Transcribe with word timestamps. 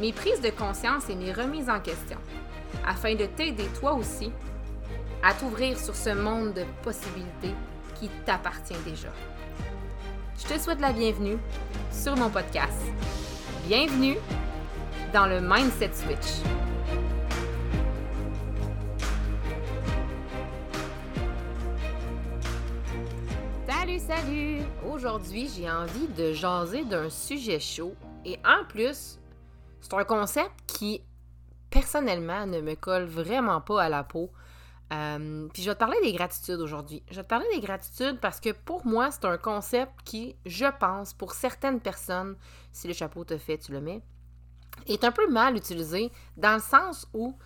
mes 0.00 0.12
prises 0.14 0.40
de 0.40 0.48
conscience 0.48 1.10
et 1.10 1.14
mes 1.14 1.30
remises 1.30 1.68
en 1.68 1.78
question, 1.78 2.16
afin 2.86 3.14
de 3.14 3.26
t'aider 3.26 3.66
toi 3.78 3.92
aussi 3.92 4.32
à 5.22 5.34
t'ouvrir 5.34 5.78
sur 5.78 5.94
ce 5.94 6.10
monde 6.10 6.54
de 6.54 6.64
possibilités 6.82 7.54
qui 7.96 8.08
t'appartient 8.24 8.78
déjà. 8.86 9.10
Je 10.38 10.54
te 10.54 10.58
souhaite 10.58 10.80
la 10.80 10.92
bienvenue 10.92 11.36
sur 11.92 12.16
mon 12.16 12.30
podcast. 12.30 12.80
Bienvenue 13.66 14.16
dans 15.12 15.26
le 15.26 15.42
Mindset 15.42 15.90
Switch. 15.92 16.48
Salut, 23.68 23.98
salut! 23.98 24.60
Aujourd'hui, 24.90 25.50
j'ai 25.54 25.70
envie 25.70 26.08
de 26.16 26.32
jaser 26.32 26.84
d'un 26.84 27.10
sujet 27.10 27.60
chaud 27.60 27.94
et 28.24 28.38
en 28.46 28.64
plus, 28.66 29.19
c'est 29.80 29.94
un 29.94 30.04
concept 30.04 30.52
qui, 30.66 31.02
personnellement, 31.70 32.46
ne 32.46 32.60
me 32.60 32.74
colle 32.74 33.04
vraiment 33.04 33.60
pas 33.60 33.82
à 33.82 33.88
la 33.88 34.04
peau. 34.04 34.30
Euh, 34.92 35.46
puis 35.52 35.62
je 35.62 35.70
vais 35.70 35.74
te 35.74 35.78
parler 35.80 35.98
des 36.02 36.12
gratitudes 36.12 36.60
aujourd'hui. 36.60 37.02
Je 37.10 37.16
vais 37.16 37.22
te 37.22 37.28
parler 37.28 37.46
des 37.54 37.60
gratitudes 37.60 38.18
parce 38.20 38.40
que 38.40 38.50
pour 38.50 38.84
moi, 38.86 39.10
c'est 39.10 39.24
un 39.24 39.38
concept 39.38 39.92
qui, 40.04 40.34
je 40.46 40.66
pense, 40.78 41.14
pour 41.14 41.32
certaines 41.32 41.80
personnes, 41.80 42.36
si 42.72 42.88
le 42.88 42.94
chapeau 42.94 43.24
te 43.24 43.38
fait, 43.38 43.58
tu 43.58 43.72
le 43.72 43.80
mets, 43.80 44.02
est 44.86 45.04
un 45.04 45.12
peu 45.12 45.28
mal 45.30 45.56
utilisé 45.56 46.10
dans 46.36 46.54
le 46.54 46.60
sens 46.60 47.06
où 47.14 47.36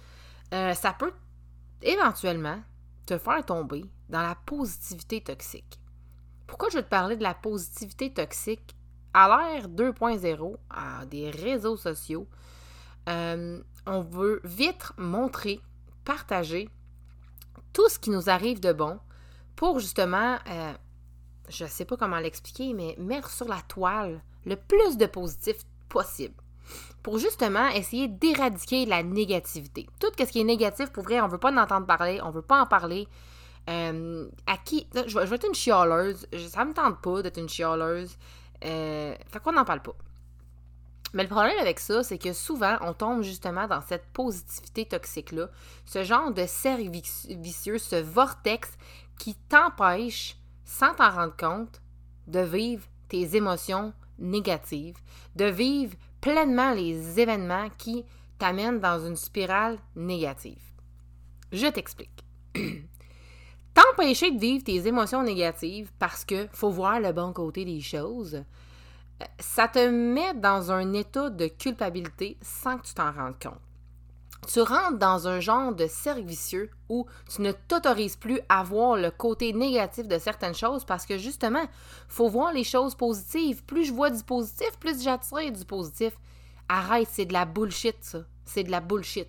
euh, 0.52 0.72
ça 0.74 0.92
peut 0.92 1.12
éventuellement 1.82 2.62
te 3.06 3.18
faire 3.18 3.44
tomber 3.44 3.84
dans 4.08 4.22
la 4.22 4.34
positivité 4.46 5.20
toxique. 5.20 5.78
Pourquoi 6.46 6.68
je 6.70 6.78
vais 6.78 6.82
te 6.82 6.88
parler 6.88 7.16
de 7.16 7.22
la 7.22 7.34
positivité 7.34 8.12
toxique 8.12 8.74
à 9.15 9.29
l'ère 9.29 9.69
2.0, 9.69 10.57
à 10.70 11.07
des 11.07 11.31
réseaux 11.31 11.77
sociaux? 11.77 12.27
Euh, 13.09 13.61
on 13.87 14.01
veut 14.01 14.41
vite 14.45 14.93
montrer, 14.97 15.61
partager 16.05 16.69
tout 17.73 17.89
ce 17.89 17.98
qui 17.98 18.11
nous 18.11 18.31
arrive 18.31 18.61
de 18.61 18.73
bon 18.73 18.98
pour 19.57 19.79
justement, 19.79 20.39
euh, 20.51 20.73
je 21.48 21.65
ne 21.65 21.69
sais 21.69 21.85
pas 21.85 21.97
comment 21.97 22.19
l'expliquer, 22.19 22.73
mais 22.73 22.95
mettre 22.98 23.31
sur 23.31 23.48
la 23.48 23.61
toile 23.69 24.23
le 24.45 24.57
plus 24.57 24.97
de 24.97 25.07
positif 25.07 25.57
possible. 25.89 26.35
Pour 27.03 27.19
justement 27.19 27.69
essayer 27.69 28.09
d'éradiquer 28.09 28.87
la 28.87 29.03
négativité. 29.03 29.87
Tout 30.01 30.09
ce 30.19 30.25
qui 30.25 30.41
est 30.41 30.45
négatif, 30.45 30.91
pour 30.91 31.05
vrai, 31.05 31.20
on 31.20 31.27
ne 31.27 31.31
veut 31.31 31.39
pas 31.39 31.53
en 31.53 31.59
entendre 31.59 31.87
parler, 31.87 32.20
on 32.23 32.29
ne 32.29 32.33
veut 32.33 32.42
pas 32.42 32.62
en 32.62 32.67
parler. 32.67 33.07
Euh, 33.69 34.29
à 34.47 34.59
qui. 34.59 34.87
Je 34.95 35.19
vais, 35.19 35.37
être 35.37 35.47
une 35.47 35.55
chialeuse. 35.55 36.27
Ça 36.48 36.65
me 36.65 36.75
tente 36.75 37.01
pas 37.01 37.23
d'être 37.23 37.39
une 37.39 37.48
chialeuse. 37.48 38.17
Euh, 38.64 39.14
fait 39.28 39.41
qu'on 39.41 39.52
n'en 39.52 39.64
parle 39.64 39.83
pas. 39.83 39.97
Mais 41.14 41.22
le 41.22 41.28
problème 41.28 41.56
avec 41.60 41.78
ça, 41.78 42.02
c'est 42.02 42.19
que 42.19 42.33
souvent, 42.33 42.77
on 42.80 42.92
tombe 42.92 43.22
justement 43.22 43.69
dans 43.69 43.80
cette 43.80 44.06
positivité 44.12 44.84
toxique-là, 44.84 45.48
ce 45.84 46.02
genre 46.02 46.33
de 46.33 46.45
cercle 46.45 46.90
vicieux, 46.90 47.79
ce 47.79 47.96
vortex 47.96 48.68
qui 49.18 49.36
t'empêche, 49.48 50.36
sans 50.64 50.92
t'en 50.95 51.11
rendre 51.11 51.36
compte, 51.36 51.80
de 52.27 52.40
vivre 52.40 52.83
tes 53.08 53.36
émotions 53.36 53.92
négatives, 54.18 54.96
de 55.36 55.45
vivre 55.45 55.95
pleinement 56.20 56.73
les 56.73 57.20
événements 57.20 57.68
qui 57.79 58.05
t'amènent 58.39 58.80
dans 58.80 59.06
une 59.06 59.17
spirale 59.17 59.79
négative. 59.95 60.62
Je 61.52 61.67
t'explique. 61.68 62.24
T'empêcher 63.74 64.30
de 64.30 64.39
vivre 64.39 64.64
tes 64.64 64.86
émotions 64.86 65.23
négatives 65.23 65.90
parce 65.98 66.24
que 66.24 66.46
faut 66.52 66.70
voir 66.70 67.01
le 67.01 67.12
bon 67.12 67.33
côté 67.33 67.64
des 67.64 67.80
choses, 67.80 68.45
ça 69.40 69.68
te 69.68 69.89
met 69.89 70.33
dans 70.35 70.70
un 70.70 70.92
état 70.92 71.29
de 71.29 71.48
culpabilité 71.48 72.39
sans 72.40 72.79
que 72.79 72.86
tu 72.86 72.95
t'en 72.95 73.12
rendes 73.12 73.39
compte. 73.42 73.61
Tu 74.46 74.61
rentres 74.61 74.98
dans 74.98 75.27
un 75.27 75.40
genre 75.40 75.74
de 75.74 75.86
cercle 75.86 76.24
vicieux 76.24 76.70
où 76.89 77.07
tu 77.35 77.40
ne 77.40 77.52
t'autorises 77.52 78.17
plus 78.17 78.40
à 78.48 78.62
voir 78.62 78.96
le 78.96 79.11
côté 79.11 79.52
négatif 79.52 80.06
de 80.06 80.18
certaines 80.18 80.55
choses 80.55 80.85
parce 80.85 81.06
que 81.06 81.17
justement, 81.17 81.64
faut 82.08 82.29
voir 82.29 82.52
les 82.52 82.64
choses 82.64 82.95
positives. 82.95 83.64
Plus 83.64 83.86
je 83.86 83.92
vois 83.92 84.11
du 84.11 84.23
positif, 84.23 84.70
plus 84.79 85.02
j'attire 85.02 85.51
du 85.51 85.64
positif. 85.64 86.12
Arrête, 86.68 87.08
c'est 87.11 87.24
de 87.24 87.33
la 87.33 87.46
bullshit, 87.46 87.96
ça. 88.02 88.20
C'est 88.45 88.64
de 88.64 88.70
la 88.70 88.80
bullshit. 88.80 89.29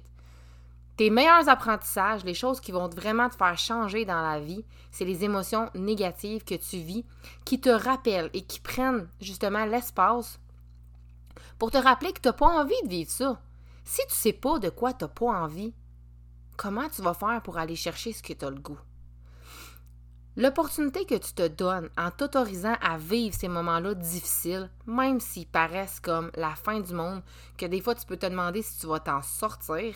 Tes 0.98 1.10
meilleurs 1.10 1.50
apprentissages, 1.50 2.24
les 2.24 2.34
choses 2.34 2.62
qui 2.62 2.72
vont 2.72 2.88
vraiment 2.88 3.30
te 3.30 3.36
faire 3.36 3.58
changer 3.58 4.06
dans 4.06 4.22
la 4.22 4.40
vie, 4.40 4.64
c'est 4.92 5.04
les 5.04 5.26
émotions 5.26 5.70
négatives 5.76 6.46
que 6.46 6.56
tu 6.56 6.78
vis 6.78 7.06
qui 7.44 7.60
te 7.60 7.70
rappellent 7.70 8.30
et 8.34 8.44
qui 8.44 8.62
prennent 8.62 9.10
justement 9.20 9.66
l'espace 9.66 10.40
pour 11.60 11.72
te 11.72 11.78
rappeler 11.78 12.14
que 12.14 12.22
tu 12.22 12.30
n'as 12.30 12.34
pas 12.34 12.48
envie 12.48 12.82
de 12.84 12.90
vivre 12.90 13.12
ça. 13.12 13.42
Si 13.84 14.02
tu 14.08 14.16
sais 14.16 14.34
pas 14.34 14.58
de 14.60 14.70
quoi 14.70 14.94
tu 14.94 15.04
n'as 15.04 15.10
pas 15.10 15.26
envie, 15.26 15.74
comment 16.56 16.88
tu 16.88 17.02
vas 17.02 17.14
faire 17.14 17.42
pour 17.44 17.58
aller 17.58 17.76
chercher 17.76 18.14
ce 18.14 18.24
que 18.24 18.34
tu 18.34 18.46
as 18.46 18.50
le 18.50 18.60
goût? 18.60 18.80
L'opportunité 20.38 21.06
que 21.06 21.16
tu 21.16 21.34
te 21.34 21.48
donnes 21.48 21.90
en 21.98 22.12
t'autorisant 22.12 22.76
à 22.82 22.98
vivre 22.98 23.36
ces 23.38 23.48
moments-là 23.48 23.94
difficiles, 23.94 24.70
même 24.86 25.22
s'ils 25.22 25.48
paraissent 25.48 26.02
comme 26.02 26.30
la 26.36 26.56
fin 26.56 26.80
du 26.80 26.94
monde, 26.94 27.22
que 27.58 27.66
des 27.66 27.80
fois 27.80 27.96
tu 27.96 28.06
peux 28.06 28.18
te 28.18 28.26
demander 28.26 28.62
si 28.62 28.78
tu 28.80 28.88
vas 28.88 29.00
t'en 29.00 29.22
sortir, 29.22 29.96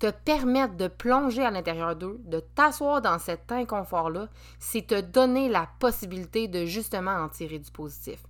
te 0.00 0.10
permettre 0.10 0.76
de 0.76 0.88
plonger 0.88 1.44
à 1.44 1.50
l'intérieur 1.50 1.94
d'eux, 1.94 2.20
de 2.24 2.40
t'asseoir 2.40 3.02
dans 3.02 3.18
cet 3.18 3.52
inconfort-là, 3.52 4.28
c'est 4.58 4.86
te 4.86 5.00
donner 5.00 5.48
la 5.48 5.68
possibilité 5.78 6.48
de 6.48 6.64
justement 6.64 7.12
en 7.12 7.28
tirer 7.28 7.58
du 7.58 7.70
positif. 7.70 8.24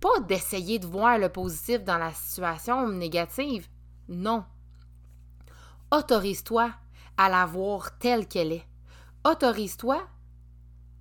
Pas 0.00 0.20
d'essayer 0.20 0.78
de 0.78 0.86
voir 0.86 1.18
le 1.18 1.30
positif 1.30 1.82
dans 1.84 1.96
la 1.96 2.12
situation 2.12 2.88
négative. 2.88 3.66
Non. 4.08 4.44
Autorise-toi 5.90 6.70
à 7.16 7.28
la 7.30 7.46
voir 7.46 7.98
telle 7.98 8.28
qu'elle 8.28 8.52
est. 8.52 8.66
Autorise-toi 9.24 10.06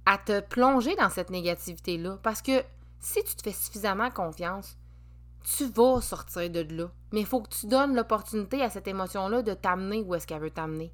à 0.06 0.18
te 0.18 0.40
plonger 0.40 0.96
dans 0.96 1.10
cette 1.10 1.30
négativité-là 1.30 2.18
parce 2.24 2.42
que 2.42 2.64
si 3.00 3.22
tu 3.24 3.36
te 3.36 3.44
fais 3.44 3.52
suffisamment 3.52 4.10
confiance, 4.12 4.78
tu 5.46 5.66
vas 5.66 6.02
sortir 6.02 6.50
de 6.50 6.66
là. 6.76 6.90
Mais 7.12 7.22
il 7.22 7.26
faut 7.26 7.42
que 7.42 7.54
tu 7.54 7.68
donnes 7.68 7.96
l'opportunité 7.96 8.62
à 8.64 8.70
cette 8.70 8.88
émotion-là 8.88 9.42
de 9.42 9.54
t'amener 9.54 10.02
où 10.02 10.16
est-ce 10.16 10.26
qu'elle 10.26 10.42
veut 10.42 10.50
t'amener. 10.50 10.92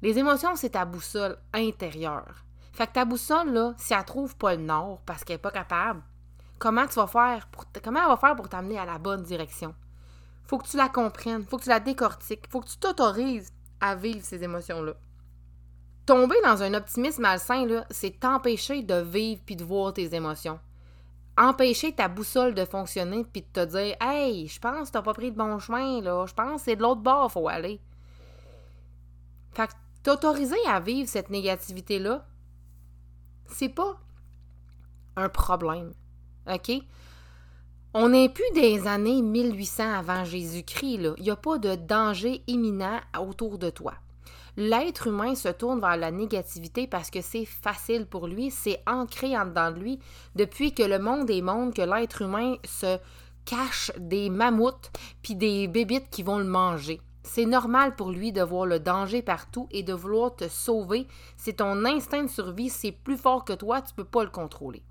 Les 0.00 0.18
émotions, 0.18 0.56
c'est 0.56 0.70
ta 0.70 0.84
boussole 0.84 1.38
intérieure. 1.52 2.44
Fait 2.72 2.86
que 2.86 2.92
ta 2.92 3.04
boussole, 3.04 3.52
là, 3.52 3.74
si 3.76 3.92
elle 3.92 4.04
trouve 4.04 4.36
pas 4.36 4.54
le 4.54 4.62
nord 4.62 5.00
parce 5.04 5.22
qu'elle 5.22 5.34
n'est 5.34 5.42
pas 5.42 5.50
capable, 5.50 6.02
comment 6.58 6.86
tu 6.86 6.94
vas 6.94 7.06
faire 7.06 7.46
pour 7.48 7.66
comment 7.82 8.00
elle 8.00 8.08
va 8.08 8.16
faire 8.16 8.34
pour 8.34 8.48
t'amener 8.48 8.78
à 8.78 8.86
la 8.86 8.98
bonne 8.98 9.22
direction? 9.22 9.74
Faut 10.44 10.58
que 10.58 10.68
tu 10.68 10.76
la 10.76 10.88
comprennes, 10.88 11.44
faut 11.44 11.58
que 11.58 11.64
tu 11.64 11.68
la 11.68 11.80
décortiques, 11.80 12.48
faut 12.50 12.60
que 12.60 12.68
tu 12.68 12.78
t'autorises 12.78 13.52
à 13.80 13.94
vivre 13.94 14.24
ces 14.24 14.42
émotions-là. 14.42 14.94
Tomber 16.06 16.36
dans 16.42 16.62
un 16.62 16.74
optimisme 16.74 17.22
malsain, 17.22 17.84
c'est 17.90 18.18
t'empêcher 18.18 18.82
de 18.82 19.00
vivre 19.02 19.42
puis 19.44 19.56
de 19.56 19.64
voir 19.64 19.92
tes 19.92 20.14
émotions 20.14 20.58
empêcher 21.36 21.92
ta 21.92 22.08
boussole 22.08 22.54
de 22.54 22.64
fonctionner 22.64 23.24
puis 23.24 23.42
de 23.42 23.46
te 23.52 23.64
dire 23.64 23.96
Hey, 24.00 24.48
je 24.48 24.58
pense 24.58 24.88
que 24.88 24.92
t'as 24.92 25.02
pas 25.02 25.14
pris 25.14 25.30
le 25.30 25.36
bon 25.36 25.58
chemin, 25.58 26.00
là. 26.00 26.26
Je 26.26 26.34
pense 26.34 26.56
que 26.56 26.62
c'est 26.62 26.76
de 26.76 26.82
l'autre 26.82 27.00
bord 27.00 27.30
faut 27.30 27.48
aller. 27.48 27.80
Fait 29.52 29.66
que 29.66 29.72
t'autoriser 30.02 30.56
à 30.66 30.80
vivre 30.80 31.08
cette 31.08 31.30
négativité-là, 31.30 32.26
c'est 33.46 33.68
pas 33.68 34.00
un 35.16 35.28
problème. 35.28 35.92
OK? 36.50 36.72
On 37.94 38.08
n'est 38.08 38.30
plus 38.30 38.50
des 38.54 38.86
années 38.86 39.20
1800 39.20 39.92
avant 39.92 40.24
Jésus-Christ, 40.24 40.96
là. 40.96 41.14
Il 41.18 41.24
n'y 41.24 41.30
a 41.30 41.36
pas 41.36 41.58
de 41.58 41.74
danger 41.74 42.42
imminent 42.46 43.00
autour 43.18 43.58
de 43.58 43.68
toi 43.68 43.94
l'être 44.56 45.06
humain 45.06 45.34
se 45.34 45.48
tourne 45.48 45.80
vers 45.80 45.96
la 45.96 46.10
négativité 46.10 46.86
parce 46.86 47.10
que 47.10 47.20
c'est 47.20 47.44
facile 47.44 48.06
pour 48.06 48.26
lui, 48.26 48.50
c'est 48.50 48.82
ancré 48.86 49.36
en 49.36 49.46
dedans 49.46 49.70
de 49.70 49.78
lui 49.78 49.98
depuis 50.34 50.74
que 50.74 50.82
le 50.82 50.98
monde 50.98 51.30
est 51.30 51.42
monde, 51.42 51.74
que 51.74 51.82
l'être 51.82 52.22
humain 52.22 52.56
se 52.64 52.98
cache 53.44 53.90
des 53.98 54.30
mammouths 54.30 54.90
puis 55.22 55.34
des 55.34 55.68
bébites 55.68 56.10
qui 56.10 56.22
vont 56.22 56.38
le 56.38 56.44
manger. 56.44 57.00
C'est 57.24 57.46
normal 57.46 57.94
pour 57.94 58.10
lui 58.10 58.32
de 58.32 58.42
voir 58.42 58.66
le 58.66 58.80
danger 58.80 59.22
partout 59.22 59.68
et 59.70 59.82
de 59.82 59.92
vouloir 59.92 60.34
te 60.34 60.48
sauver. 60.48 61.06
C'est 61.36 61.54
ton 61.54 61.84
instinct 61.84 62.24
de 62.24 62.28
survie, 62.28 62.68
c'est 62.68 62.92
plus 62.92 63.16
fort 63.16 63.44
que 63.44 63.52
toi, 63.52 63.80
tu 63.80 63.94
peux 63.94 64.04
pas 64.04 64.24
le 64.24 64.30
contrôler. 64.30 64.82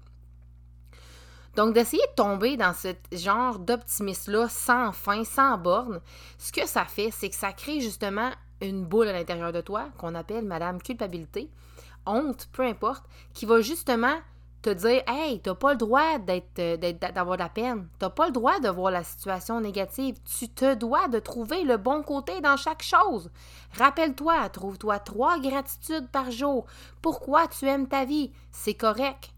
Donc, 1.55 1.73
d'essayer 1.73 2.03
de 2.07 2.15
tomber 2.15 2.55
dans 2.55 2.73
ce 2.73 2.95
genre 3.11 3.59
d'optimisme-là 3.59 4.47
sans 4.47 4.93
fin, 4.93 5.25
sans 5.25 5.57
borne, 5.57 5.99
ce 6.37 6.53
que 6.53 6.65
ça 6.65 6.85
fait, 6.85 7.11
c'est 7.11 7.29
que 7.29 7.35
ça 7.35 7.51
crée 7.51 7.81
justement 7.81 8.31
une 8.61 8.85
boule 8.85 9.07
à 9.07 9.13
l'intérieur 9.13 9.51
de 9.51 9.61
toi 9.61 9.89
qu'on 9.97 10.15
appelle 10.15 10.45
Madame 10.45 10.81
Culpabilité, 10.81 11.49
honte, 12.05 12.47
peu 12.51 12.63
importe, 12.63 13.05
qui 13.33 13.45
va 13.45 13.61
justement 13.61 14.15
te 14.61 14.69
dire 14.69 15.03
Hey, 15.07 15.39
t'as 15.39 15.55
pas 15.55 15.71
le 15.71 15.77
droit 15.77 16.17
euh, 16.29 16.77
d'être, 16.77 17.13
d'avoir 17.13 17.37
de 17.37 17.43
la 17.43 17.49
peine. 17.49 17.87
T'as 17.99 18.09
pas 18.09 18.27
le 18.27 18.31
droit 18.31 18.59
de 18.59 18.69
voir 18.69 18.91
la 18.91 19.03
situation 19.03 19.59
négative. 19.59 20.17
Tu 20.39 20.49
te 20.49 20.75
dois 20.75 21.07
de 21.07 21.19
trouver 21.19 21.63
le 21.63 21.77
bon 21.77 22.03
côté 22.03 22.41
dans 22.41 22.57
chaque 22.57 22.83
chose. 22.83 23.31
Rappelle-toi, 23.77 24.49
trouve-toi 24.49 24.99
trois 24.99 25.39
gratitudes 25.39 26.09
par 26.09 26.31
jour. 26.31 26.65
Pourquoi 27.01 27.47
tu 27.47 27.65
aimes 27.65 27.87
ta 27.87 28.05
vie? 28.05 28.31
C'est 28.51 28.75
correct. 28.75 29.33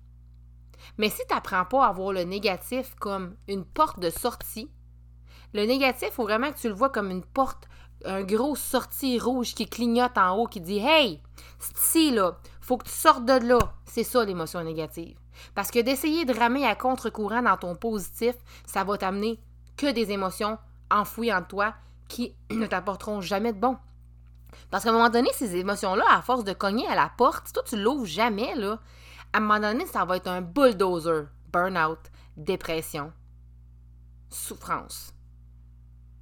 Mais 0.97 1.09
si 1.09 1.21
tu 1.27 1.33
n'apprends 1.33 1.65
pas 1.65 1.87
à 1.87 1.93
voir 1.93 2.11
le 2.11 2.23
négatif 2.23 2.93
comme 2.99 3.35
une 3.47 3.63
porte 3.63 3.99
de 3.99 4.09
sortie, 4.09 4.69
le 5.53 5.65
négatif, 5.65 6.09
il 6.09 6.13
faut 6.13 6.23
vraiment 6.23 6.51
que 6.51 6.57
tu 6.57 6.67
le 6.67 6.73
vois 6.73 6.89
comme 6.89 7.11
une 7.11 7.23
porte, 7.23 7.67
un 8.05 8.23
gros 8.23 8.55
sortie 8.55 9.19
rouge 9.19 9.53
qui 9.53 9.67
clignote 9.67 10.17
en 10.17 10.37
haut, 10.37 10.47
qui 10.47 10.61
dit 10.61 10.79
Hey, 10.79 11.21
c'est 11.59 11.77
ici, 11.77 12.11
là, 12.11 12.37
faut 12.61 12.77
que 12.77 12.85
tu 12.85 12.91
sortes 12.91 13.25
de 13.25 13.33
là. 13.33 13.59
C'est 13.85 14.03
ça 14.03 14.23
l'émotion 14.23 14.63
négative. 14.63 15.17
Parce 15.55 15.71
que 15.71 15.79
d'essayer 15.79 16.25
de 16.25 16.33
ramer 16.33 16.65
à 16.65 16.75
contre-courant 16.75 17.41
dans 17.41 17.57
ton 17.57 17.75
positif, 17.75 18.35
ça 18.65 18.83
va 18.83 18.97
t'amener 18.97 19.39
que 19.77 19.91
des 19.91 20.11
émotions 20.11 20.57
enfouies 20.91 21.33
en 21.33 21.43
toi 21.43 21.73
qui 22.07 22.35
ne 22.51 22.65
t'apporteront 22.65 23.21
jamais 23.21 23.53
de 23.53 23.59
bon. 23.59 23.77
Parce 24.69 24.83
qu'à 24.83 24.91
un 24.91 24.93
moment 24.93 25.09
donné, 25.09 25.29
ces 25.33 25.55
émotions-là, 25.55 26.05
à 26.09 26.21
force 26.21 26.43
de 26.43 26.53
cogner 26.53 26.87
à 26.87 26.95
la 26.95 27.09
porte, 27.17 27.47
si 27.47 27.53
toi 27.53 27.63
tu 27.65 27.77
l'ouvres 27.77 28.05
jamais, 28.05 28.55
là, 28.55 28.79
à 29.33 29.37
un 29.37 29.41
moment 29.41 29.59
donné, 29.59 29.85
ça 29.85 30.05
va 30.05 30.17
être 30.17 30.27
un 30.27 30.41
bulldozer. 30.41 31.27
Burnout, 31.51 31.99
dépression, 32.35 33.13
souffrance. 34.29 35.13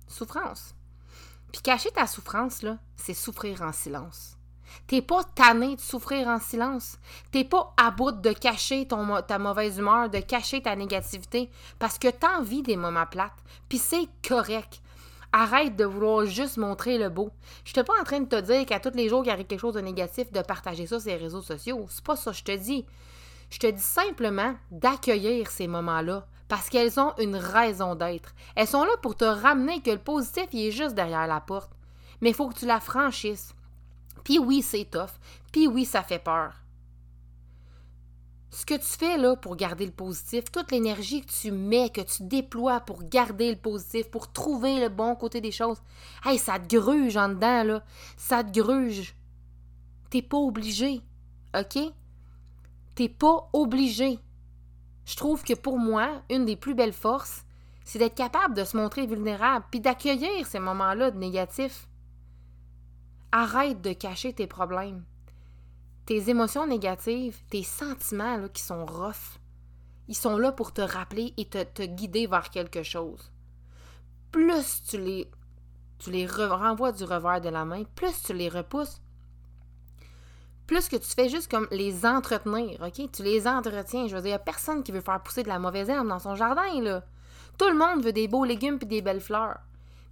Souffrance. 0.08 0.76
Puis 1.52 1.62
cacher 1.62 1.92
ta 1.92 2.08
souffrance, 2.08 2.62
là, 2.64 2.78
c'est 2.96 3.14
souffrir 3.14 3.62
en 3.62 3.72
silence. 3.72 4.38
T'es 4.88 5.02
pas 5.02 5.24
tanné 5.36 5.76
de 5.76 5.82
souffrir 5.82 6.28
en 6.28 6.40
silence. 6.40 6.98
T'es 7.32 7.44
pas 7.44 7.74
à 7.78 7.92
bout 7.92 8.12
de 8.12 8.32
cacher 8.32 8.88
ta 8.88 9.40
mauvaise 9.40 9.78
humeur, 9.78 10.10
de 10.10 10.20
cacher 10.20 10.62
ta 10.62 10.76
négativité, 10.76 11.50
parce 11.78 11.98
que 11.98 12.08
t'as 12.08 12.40
envie 12.40 12.62
des 12.62 12.78
moments 12.78 13.06
plates. 13.06 13.32
Puis 13.68 13.78
c'est 13.78 14.08
correct. 14.28 14.82
Arrête 15.34 15.76
de 15.76 15.86
vouloir 15.86 16.26
juste 16.26 16.58
montrer 16.58 16.98
le 16.98 17.10
beau. 17.10 17.32
Je 17.64 17.72
suis 17.72 17.84
pas 17.84 18.00
en 18.00 18.04
train 18.04 18.20
de 18.20 18.26
te 18.26 18.40
dire 18.40 18.66
qu'à 18.66 18.80
tous 18.80 18.96
les 18.96 19.08
jours 19.08 19.24
qu'il 19.24 19.32
arrive 19.32 19.48
quelque 19.48 19.62
chose 19.62 19.76
de 19.76 19.82
négatif, 19.82 20.32
de 20.32 20.42
partager 20.42 20.88
ça 20.88 21.00
sur 21.00 21.10
les 21.10 21.16
réseaux 21.16 21.42
sociaux. 21.42 21.86
C'est 21.90 22.04
pas 22.04 22.18
ça 22.18 22.32
que 22.32 22.38
je 22.38 22.44
te 22.44 22.56
dis. 22.56 22.86
Je 23.50 23.60
te 23.60 23.68
dis 23.68 23.82
simplement 23.82 24.56
d'accueillir 24.72 25.50
ces 25.50 25.68
moments-là 25.68 26.26
parce 26.52 26.70
qu'elles 26.70 27.00
ont 27.00 27.14
une 27.18 27.38
raison 27.38 27.96
d'être. 27.96 28.36
Elles 28.58 28.68
sont 28.68 28.84
là 28.84 28.92
pour 29.02 29.16
te 29.16 29.24
ramener 29.24 29.82
que 29.82 29.90
le 29.90 30.00
positif 30.00 30.48
il 30.52 30.66
est 30.66 30.72
juste 30.72 30.96
derrière 30.96 31.26
la 31.26 31.40
porte. 31.40 31.72
Mais 32.20 32.32
il 32.32 32.36
faut 32.36 32.50
que 32.50 32.60
tu 32.60 32.66
la 32.66 32.82
franchisses. 32.82 33.56
Puis 34.26 34.38
oui, 34.38 34.62
c'est 34.62 34.84
tough. 34.84 35.12
Puis 35.54 35.70
oui, 35.70 35.86
ça 35.86 36.04
fait 36.04 36.20
peur. 36.20 36.56
Ce 38.50 38.66
que 38.66 38.74
tu 38.74 38.84
fais 38.86 39.18
là 39.18 39.38
pour 39.38 39.56
garder 39.56 39.86
le 39.86 39.94
positif, 39.94 40.52
toute 40.52 40.74
l'énergie 40.74 41.22
que 41.22 41.32
tu 41.32 41.52
mets, 41.54 41.90
que 41.90 42.02
tu 42.02 42.24
déploies 42.24 42.82
pour 42.82 43.02
garder 43.04 43.50
le 43.50 43.58
positif, 43.58 44.12
pour 44.12 44.34
trouver 44.34 44.82
le 44.82 44.90
bon 44.90 45.16
côté 45.16 45.40
des 45.40 45.52
choses, 45.52 45.82
hey, 46.26 46.38
ça 46.38 46.60
te 46.60 46.76
gruge 46.76 47.16
en 47.16 47.30
dedans, 47.30 47.64
là. 47.64 47.84
Ça 48.18 48.44
te 48.44 48.52
gruge. 48.52 49.16
T'es 50.10 50.22
pas 50.22 50.36
obligé. 50.36 51.02
OK? 51.58 51.80
T'es 52.96 53.08
pas 53.08 53.50
obligé. 53.54 54.20
Je 55.06 55.16
trouve 55.16 55.44
que 55.44 55.54
pour 55.54 55.78
moi, 55.78 56.22
une 56.30 56.46
des 56.46 56.56
plus 56.56 56.76
belles 56.76 56.94
forces, 56.94 57.46
c'est 57.84 58.00
d'être 58.00 58.16
capable 58.16 58.56
de 58.56 58.64
se 58.64 58.78
montrer 58.78 59.08
vulnérable 59.08 59.66
puis 59.72 59.80
d'accueillir 59.80 60.46
ces 60.46 60.60
moments-là 60.60 61.12
de 61.12 61.18
négatifs. 61.18 61.88
Arrête 63.32 63.82
de 63.82 63.94
cacher 63.94 64.34
tes 64.34 64.48
problèmes. 64.48 65.04
Tes 66.06 66.30
émotions 66.30 66.68
négatives, 66.68 67.38
tes 67.50 67.64
sentiments 67.64 68.38
là, 68.38 68.50
qui 68.50 68.62
sont 68.62 68.86
rough, 68.86 69.40
ils 70.08 70.16
sont 70.16 70.38
là 70.38 70.52
pour 70.52 70.74
te 70.74 70.82
rappeler 70.82 71.34
et 71.38 71.46
te, 71.46 71.64
te 71.64 71.84
guider 71.84 72.28
vers 72.28 72.50
quelque 72.50 72.84
chose. 72.84 73.32
Plus 74.32 74.84
tu 74.84 74.98
les, 74.98 75.30
tu 76.00 76.12
les 76.12 76.26
renvoies 76.26 76.92
du 76.92 77.04
revers 77.04 77.42
de 77.42 77.50
la 77.50 77.66
main, 77.66 77.84
plus 77.96 78.24
tu 78.24 78.34
les 78.34 78.50
repousses, 78.50 79.02
plus 80.72 80.88
que 80.88 80.96
tu 80.96 81.10
fais 81.10 81.28
juste 81.28 81.52
comme 81.52 81.68
les 81.72 82.06
entretenir, 82.06 82.82
OK? 82.82 83.12
Tu 83.12 83.24
les 83.24 83.48
entretiens. 83.48 84.08
Je 84.08 84.16
veux 84.16 84.22
dire, 84.22 84.30
il 84.30 84.32
n'y 84.32 84.34
a 84.34 84.40
personne 84.40 84.84
qui 84.84 84.92
veut 84.92 85.02
faire 85.02 85.22
pousser 85.22 85.44
de 85.44 85.50
la 85.50 85.60
mauvaise 85.60 85.90
herbe 85.90 86.08
dans 86.08 86.20
son 86.20 86.36
jardin, 86.36 86.82
là. 86.82 87.04
Tout 87.58 87.68
le 87.68 87.78
monde 87.78 88.04
veut 88.04 88.14
des 88.14 88.28
beaux 88.28 88.46
légumes 88.46 88.80
et 88.82 88.86
des 88.86 89.02
belles 89.02 89.20
fleurs. 89.20 89.60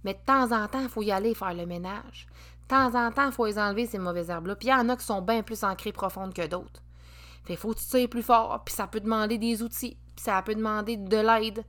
Mais 0.04 0.14
de 0.14 0.18
temps 0.24 0.52
en 0.52 0.68
temps, 0.68 0.82
il 0.82 0.88
faut 0.88 1.02
y 1.02 1.12
aller 1.12 1.34
faire 1.34 1.54
le 1.54 1.66
ménage 1.66 2.26
temps 2.70 2.94
en 2.94 3.10
temps, 3.10 3.26
il 3.26 3.32
faut 3.32 3.46
les 3.46 3.58
enlever, 3.58 3.86
ces 3.86 3.98
mauvaises 3.98 4.30
herbes-là. 4.30 4.54
Puis 4.54 4.68
il 4.68 4.70
y 4.70 4.74
en 4.74 4.88
a 4.88 4.96
qui 4.96 5.04
sont 5.04 5.20
bien 5.20 5.42
plus 5.42 5.64
ancrées 5.64 5.92
profondes 5.92 6.32
que 6.32 6.46
d'autres. 6.46 6.82
Fait 7.44 7.56
faut 7.56 7.74
que 7.74 7.80
tu 7.80 7.86
tires 7.86 8.08
plus 8.08 8.22
fort, 8.22 8.62
puis 8.64 8.74
ça 8.74 8.86
peut 8.86 9.00
demander 9.00 9.38
des 9.38 9.62
outils, 9.62 9.98
puis 10.14 10.24
ça 10.24 10.40
peut 10.42 10.54
demander 10.54 10.96
de 10.96 11.16
l'aide. 11.16 11.64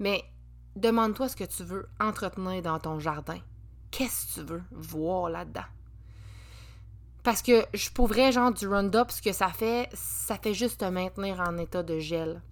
Mais 0.00 0.24
demande-toi 0.74 1.28
ce 1.28 1.36
que 1.36 1.44
tu 1.44 1.62
veux 1.62 1.88
entretenir 2.00 2.62
dans 2.62 2.80
ton 2.80 2.98
jardin. 2.98 3.38
Qu'est-ce 3.92 4.26
que 4.26 4.40
tu 4.40 4.46
veux 4.46 4.62
voir 4.72 5.30
là-dedans? 5.30 5.62
Parce 7.24 7.40
que 7.40 7.64
je 7.72 7.88
pourrais, 7.90 8.32
genre, 8.32 8.52
du 8.52 8.68
Roundup, 8.68 9.10
ce 9.10 9.22
que 9.22 9.32
ça 9.32 9.48
fait, 9.48 9.88
ça 9.94 10.36
fait 10.36 10.52
juste 10.52 10.80
te 10.80 10.84
maintenir 10.84 11.40
en 11.40 11.56
état 11.56 11.82
de 11.82 11.98
gel. 11.98 12.42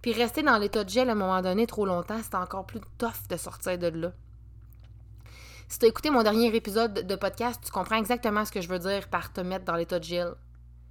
Puis 0.00 0.14
rester 0.14 0.42
dans 0.42 0.56
l'état 0.56 0.84
de 0.84 0.88
gel 0.88 1.10
à 1.10 1.12
un 1.12 1.16
moment 1.16 1.42
donné 1.42 1.66
trop 1.66 1.84
longtemps, 1.84 2.18
c'est 2.22 2.34
encore 2.34 2.64
plus 2.64 2.80
tough 2.96 3.28
de 3.28 3.36
sortir 3.36 3.78
de 3.78 3.88
là. 3.88 4.12
Si 5.68 5.78
tu 5.78 5.84
as 5.84 5.88
écouté 5.88 6.10
mon 6.10 6.22
dernier 6.22 6.46
épisode 6.54 7.06
de 7.06 7.16
podcast, 7.16 7.60
tu 7.62 7.70
comprends 7.70 7.96
exactement 7.96 8.46
ce 8.46 8.52
que 8.52 8.62
je 8.62 8.68
veux 8.68 8.78
dire 8.78 9.08
par 9.10 9.34
te 9.34 9.42
mettre 9.42 9.66
dans 9.66 9.76
l'état 9.76 9.98
de 9.98 10.04
gel. 10.04 10.34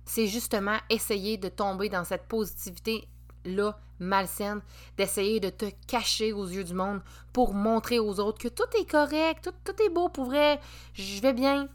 C'est 0.05 0.27
justement 0.27 0.77
essayer 0.91 1.37
de 1.37 1.49
tomber 1.49 1.89
dans 1.89 2.03
cette 2.03 2.27
positivité-là 2.27 3.79
malsaine, 3.97 4.61
d'essayer 4.97 5.39
de 5.39 5.49
te 5.49 5.65
cacher 5.87 6.31
aux 6.31 6.45
yeux 6.45 6.63
du 6.63 6.75
monde 6.75 7.01
pour 7.33 7.55
montrer 7.55 7.97
aux 7.97 8.19
autres 8.19 8.37
que 8.37 8.49
tout 8.49 8.69
est 8.79 8.87
correct, 8.87 9.45
tout, 9.45 9.53
tout 9.63 9.81
est 9.81 9.89
beau 9.89 10.09
pour 10.09 10.25
vrai, 10.25 10.59
je 10.93 11.21
vais 11.21 11.33
bien. 11.33 11.69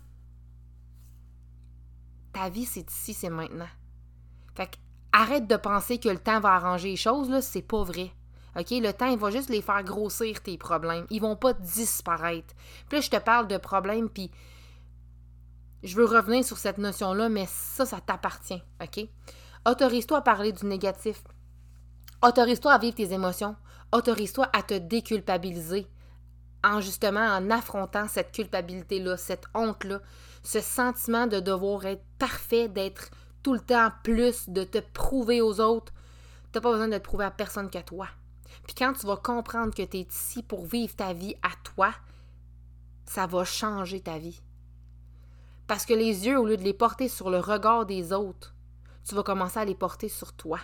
Ta 2.32 2.48
vie, 2.48 2.64
c'est 2.64 2.90
ici, 2.90 3.14
c'est 3.14 3.30
maintenant. 3.30 3.68
Fait 4.54 4.66
que 4.66 4.76
arrête 5.12 5.46
de 5.46 5.56
penser 5.56 5.98
que 5.98 6.08
le 6.08 6.18
temps 6.18 6.40
va 6.40 6.54
arranger 6.54 6.90
les 6.90 6.96
choses, 6.96 7.28
là, 7.28 7.40
c'est 7.42 7.62
pas 7.62 7.82
vrai. 7.82 8.12
OK? 8.56 8.70
Le 8.70 8.92
temps, 8.92 9.06
il 9.06 9.18
va 9.18 9.30
juste 9.30 9.48
les 9.48 9.62
faire 9.62 9.82
grossir, 9.82 10.42
tes 10.42 10.58
problèmes. 10.58 11.06
Ils 11.10 11.20
vont 11.20 11.36
pas 11.36 11.52
disparaître. 11.52 12.54
Puis 12.88 12.98
là, 12.98 13.00
je 13.00 13.10
te 13.10 13.16
parle 13.16 13.48
de 13.48 13.56
problèmes, 13.56 14.08
puis 14.08 14.30
je 15.82 15.96
veux 15.96 16.04
revenir 16.04 16.44
sur 16.44 16.58
cette 16.58 16.78
notion-là, 16.78 17.28
mais 17.28 17.46
ça, 17.48 17.86
ça 17.86 18.00
t'appartient. 18.00 18.62
OK? 18.82 19.08
Autorise-toi 19.68 20.18
à 20.18 20.22
parler 20.22 20.52
du 20.52 20.66
négatif. 20.66 21.22
Autorise-toi 22.22 22.72
à 22.72 22.78
vivre 22.78 22.96
tes 22.96 23.12
émotions. 23.12 23.56
Autorise-toi 23.92 24.48
à 24.52 24.62
te 24.62 24.74
déculpabiliser 24.74 25.86
en 26.62 26.80
justement 26.80 27.20
en 27.20 27.50
affrontant 27.50 28.06
cette 28.08 28.32
culpabilité-là, 28.32 29.16
cette 29.16 29.44
honte-là, 29.54 30.00
ce 30.42 30.60
sentiment 30.60 31.26
de 31.26 31.40
devoir 31.40 31.84
être 31.86 32.04
parfait, 32.18 32.68
d'être 32.68 33.10
tout 33.42 33.54
le 33.54 33.60
temps 33.60 33.90
plus, 34.02 34.48
de 34.48 34.64
te 34.64 34.78
prouver 34.78 35.40
aux 35.40 35.60
autres. 35.60 35.92
Tu 36.52 36.58
n'as 36.58 36.60
pas 36.60 36.72
besoin 36.72 36.88
de 36.88 36.98
te 36.98 37.02
prouver 37.02 37.24
à 37.24 37.30
personne 37.30 37.70
qu'à 37.70 37.82
toi. 37.82 38.08
Puis 38.64 38.74
quand 38.74 38.92
tu 38.92 39.06
vas 39.06 39.16
comprendre 39.16 39.74
que 39.74 39.82
tu 39.82 39.98
es 39.98 40.06
ici 40.10 40.42
pour 40.42 40.66
vivre 40.66 40.94
ta 40.94 41.12
vie 41.12 41.34
à 41.42 41.50
toi, 41.74 41.92
ça 43.06 43.26
va 43.26 43.44
changer 43.44 44.00
ta 44.00 44.18
vie. 44.18 44.40
Parce 45.66 45.86
que 45.86 45.94
les 45.94 46.26
yeux, 46.26 46.38
au 46.38 46.46
lieu 46.46 46.56
de 46.56 46.64
les 46.64 46.74
porter 46.74 47.08
sur 47.08 47.30
le 47.30 47.38
regard 47.38 47.86
des 47.86 48.12
autres, 48.12 48.54
tu 49.04 49.14
vas 49.14 49.22
commencer 49.22 49.58
à 49.58 49.64
les 49.64 49.74
porter 49.74 50.08
sur 50.08 50.32
toi, 50.32 50.58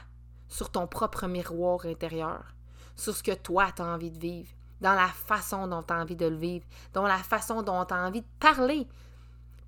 sur 0.48 0.70
ton 0.70 0.86
propre 0.86 1.26
miroir 1.26 1.86
intérieur, 1.86 2.54
sur 2.96 3.16
ce 3.16 3.22
que 3.22 3.34
toi 3.34 3.70
tu 3.74 3.82
as 3.82 3.86
envie 3.86 4.10
de 4.10 4.18
vivre, 4.18 4.50
dans 4.80 4.94
la 4.94 5.08
façon 5.08 5.68
dont 5.68 5.82
tu 5.82 5.92
as 5.92 6.00
envie 6.00 6.16
de 6.16 6.26
le 6.26 6.36
vivre, 6.36 6.66
dans 6.92 7.06
la 7.06 7.18
façon 7.18 7.62
dont 7.62 7.84
tu 7.84 7.94
as 7.94 8.06
envie 8.06 8.22
de 8.22 8.26
parler. 8.40 8.86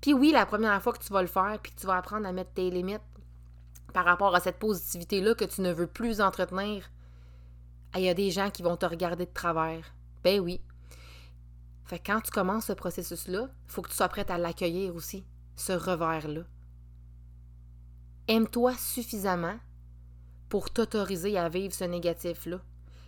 Puis 0.01 0.13
oui, 0.13 0.31
la 0.31 0.45
première 0.45 0.81
fois 0.81 0.93
que 0.93 1.03
tu 1.03 1.11
vas 1.11 1.21
le 1.21 1.27
faire, 1.27 1.59
puis 1.61 1.73
que 1.73 1.79
tu 1.79 1.87
vas 1.87 1.97
apprendre 1.97 2.27
à 2.27 2.31
mettre 2.31 2.53
tes 2.53 2.69
limites 2.69 3.01
par 3.93 4.05
rapport 4.05 4.35
à 4.35 4.39
cette 4.39 4.59
positivité-là 4.59 5.33
que 5.33 5.45
tu 5.45 5.61
ne 5.61 5.73
veux 5.73 5.87
plus 5.87 6.21
entretenir, 6.21 6.89
il 7.95 8.01
y 8.01 8.09
a 8.09 8.13
des 8.13 8.31
gens 8.31 8.49
qui 8.49 8.61
vont 8.61 8.77
te 8.77 8.85
regarder 8.85 9.25
de 9.25 9.33
travers. 9.33 9.93
Ben 10.23 10.39
oui. 10.39 10.61
Fait 11.85 11.99
quand 11.99 12.21
tu 12.21 12.31
commences 12.31 12.65
ce 12.65 12.73
processus-là, 12.73 13.49
il 13.65 13.71
faut 13.71 13.81
que 13.81 13.89
tu 13.89 13.95
sois 13.95 14.09
prête 14.09 14.29
à 14.29 14.37
l'accueillir 14.37 14.95
aussi, 14.95 15.25
ce 15.55 15.73
revers-là. 15.73 16.43
Aime-toi 18.27 18.75
suffisamment 18.75 19.57
pour 20.49 20.69
t'autoriser 20.69 21.37
à 21.37 21.49
vivre 21.49 21.73
ce 21.73 21.83
négatif-là, 21.83 22.61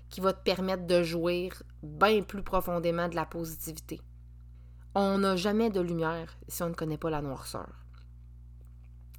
qui 0.10 0.20
va 0.20 0.34
te 0.34 0.44
permettre 0.44 0.88
de 0.88 1.04
jouir 1.04 1.62
bien 1.84 2.22
plus 2.24 2.44
profondément 2.44 3.08
de 3.08 3.16
la 3.16 3.26
positivité. 3.26 4.02
On 4.94 5.20
n'a 5.20 5.38
jamais 5.38 5.70
de 5.70 5.80
lumière 5.80 6.38
si 6.50 6.64
on 6.64 6.70
ne 6.70 6.74
connaît 6.74 6.98
pas 6.98 7.10
la 7.10 7.22
noirceur. 7.22 7.70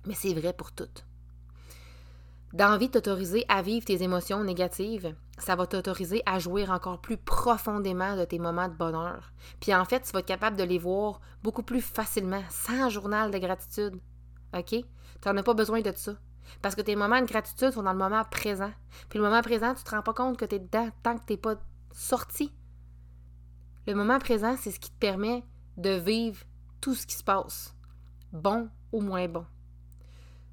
Mais 0.07 0.15
c'est 0.15 0.35
vrai 0.35 0.53
pour 0.53 0.73
toutes. 0.73 1.07
d'envie 2.53 2.89
de 2.89 2.93
t'autoriser 2.93 3.47
à 3.49 3.63
vivre 3.63 3.87
tes 3.87 4.03
émotions 4.03 4.45
négatives, 4.45 5.15
ça 5.39 5.57
va 5.57 5.67
t'autoriser 5.67 6.23
à 6.27 6.39
jouir 6.39 6.71
encore 6.71 7.01
plus 7.01 7.17
profondément 7.17 8.17
de 8.17 8.25
tes 8.25 8.39
moments 8.39 8.69
de 8.69 8.75
bonheur. 8.75 9.33
Puis 9.61 9.75
en 9.75 9.87
fait, 9.87 10.01
tu 10.01 10.13
vas 10.13 10.19
être 10.19 10.27
capable 10.27 10.59
de 10.59 10.65
les 10.65 10.79
voir 10.79 11.21
beaucoup 11.43 11.63
plus 11.63 11.81
facilement, 11.81 12.43
sans 12.51 12.91
journal 12.91 13.31
de 13.31 13.39
gratitude. 13.39 13.99
OK? 14.55 14.67
Tu 14.69 14.85
n'en 15.25 15.37
as 15.39 15.43
pas 15.43 15.55
besoin 15.55 15.81
de 15.81 15.93
ça. 15.97 16.13
Parce 16.61 16.75
que 16.75 16.83
tes 16.83 16.97
moments 16.97 17.21
de 17.23 17.27
gratitude 17.27 17.71
sont 17.71 17.85
dans 17.85 17.93
le 17.93 17.99
moment 17.99 18.25
présent. 18.25 18.73
Puis 19.09 19.19
le 19.19 19.25
moment 19.25 19.41
présent, 19.41 19.75
tu 19.75 19.85
te 19.85 19.91
rends 19.91 20.03
pas 20.03 20.13
compte 20.13 20.37
que 20.37 20.45
tu 20.45 20.57
es 20.57 20.59
dedans 20.59 20.91
tant 21.03 21.17
que 21.17 21.25
tu 21.25 21.33
n'es 21.33 21.39
pas 21.39 21.55
sorti. 21.93 22.53
Le 23.87 23.95
moment 23.95 24.19
présent, 24.19 24.57
c'est 24.59 24.71
ce 24.71 24.81
qui 24.81 24.91
te 24.91 24.99
permet 24.99 25.43
de 25.77 25.91
vivre 25.91 26.45
tout 26.81 26.95
ce 26.95 27.07
qui 27.07 27.15
se 27.15 27.25
passe, 27.25 27.75
bon 28.33 28.69
ou 28.93 29.01
moins 29.01 29.29
bon. 29.29 29.47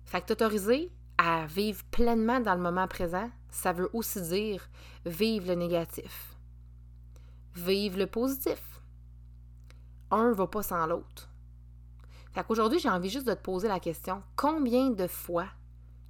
Fait 0.05 0.21
que 0.21 0.27
t'autoriser 0.27 0.91
à 1.17 1.45
vivre 1.45 1.83
pleinement 1.91 2.39
dans 2.39 2.55
le 2.55 2.61
moment 2.61 2.87
présent, 2.87 3.29
ça 3.49 3.73
veut 3.73 3.89
aussi 3.93 4.21
dire 4.21 4.69
vivre 5.05 5.47
le 5.47 5.55
négatif. 5.55 6.35
Vivre 7.55 7.99
le 7.99 8.07
positif. 8.07 8.81
Un 10.11 10.29
ne 10.29 10.33
va 10.33 10.47
pas 10.47 10.63
sans 10.63 10.85
l'autre. 10.87 11.29
Fait 12.31 12.43
qu'aujourd'hui, 12.43 12.79
j'ai 12.79 12.89
envie 12.89 13.09
juste 13.09 13.27
de 13.27 13.33
te 13.33 13.41
poser 13.41 13.67
la 13.67 13.79
question 13.79 14.23
combien 14.35 14.91
de 14.91 15.07
fois 15.07 15.47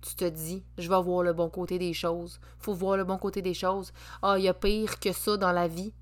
tu 0.01 0.15
te 0.15 0.25
dis 0.25 0.63
je 0.77 0.89
vais 0.89 1.01
voir 1.01 1.23
le 1.23 1.33
bon 1.33 1.49
côté 1.49 1.77
des 1.77 1.93
choses, 1.93 2.39
faut 2.57 2.73
voir 2.73 2.97
le 2.97 3.03
bon 3.03 3.17
côté 3.17 3.41
des 3.41 3.53
choses. 3.53 3.91
Ah, 4.21 4.35
il 4.37 4.43
y 4.43 4.47
a 4.47 4.53
pire 4.53 4.99
que 4.99 5.11
ça 5.11 5.37
dans 5.37 5.51
la 5.51 5.67
vie. 5.67 5.93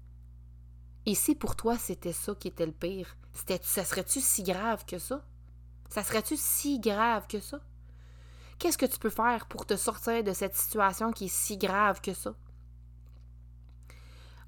Et 1.07 1.15
si 1.15 1.35
pour 1.35 1.55
toi 1.55 1.77
c'était 1.77 2.11
ça 2.11 2.35
qui 2.35 2.49
était 2.49 2.65
le 2.65 2.73
pire, 2.73 3.15
c'était 3.31 3.61
ça 3.63 3.85
serait-tu 3.85 4.19
si 4.19 4.43
grave 4.43 4.83
que 4.85 4.99
ça? 4.99 5.23
Ça 5.87 6.03
serait-tu 6.03 6.35
si 6.35 6.81
grave 6.81 7.27
que 7.27 7.39
ça? 7.39 7.61
Qu'est-ce 8.59 8.77
que 8.77 8.85
tu 8.85 8.99
peux 8.99 9.09
faire 9.09 9.45
pour 9.45 9.65
te 9.65 9.77
sortir 9.77 10.21
de 10.21 10.33
cette 10.33 10.57
situation 10.57 11.13
qui 11.13 11.25
est 11.25 11.33
si 11.33 11.57
grave 11.57 12.01
que 12.01 12.13
ça? 12.13 12.35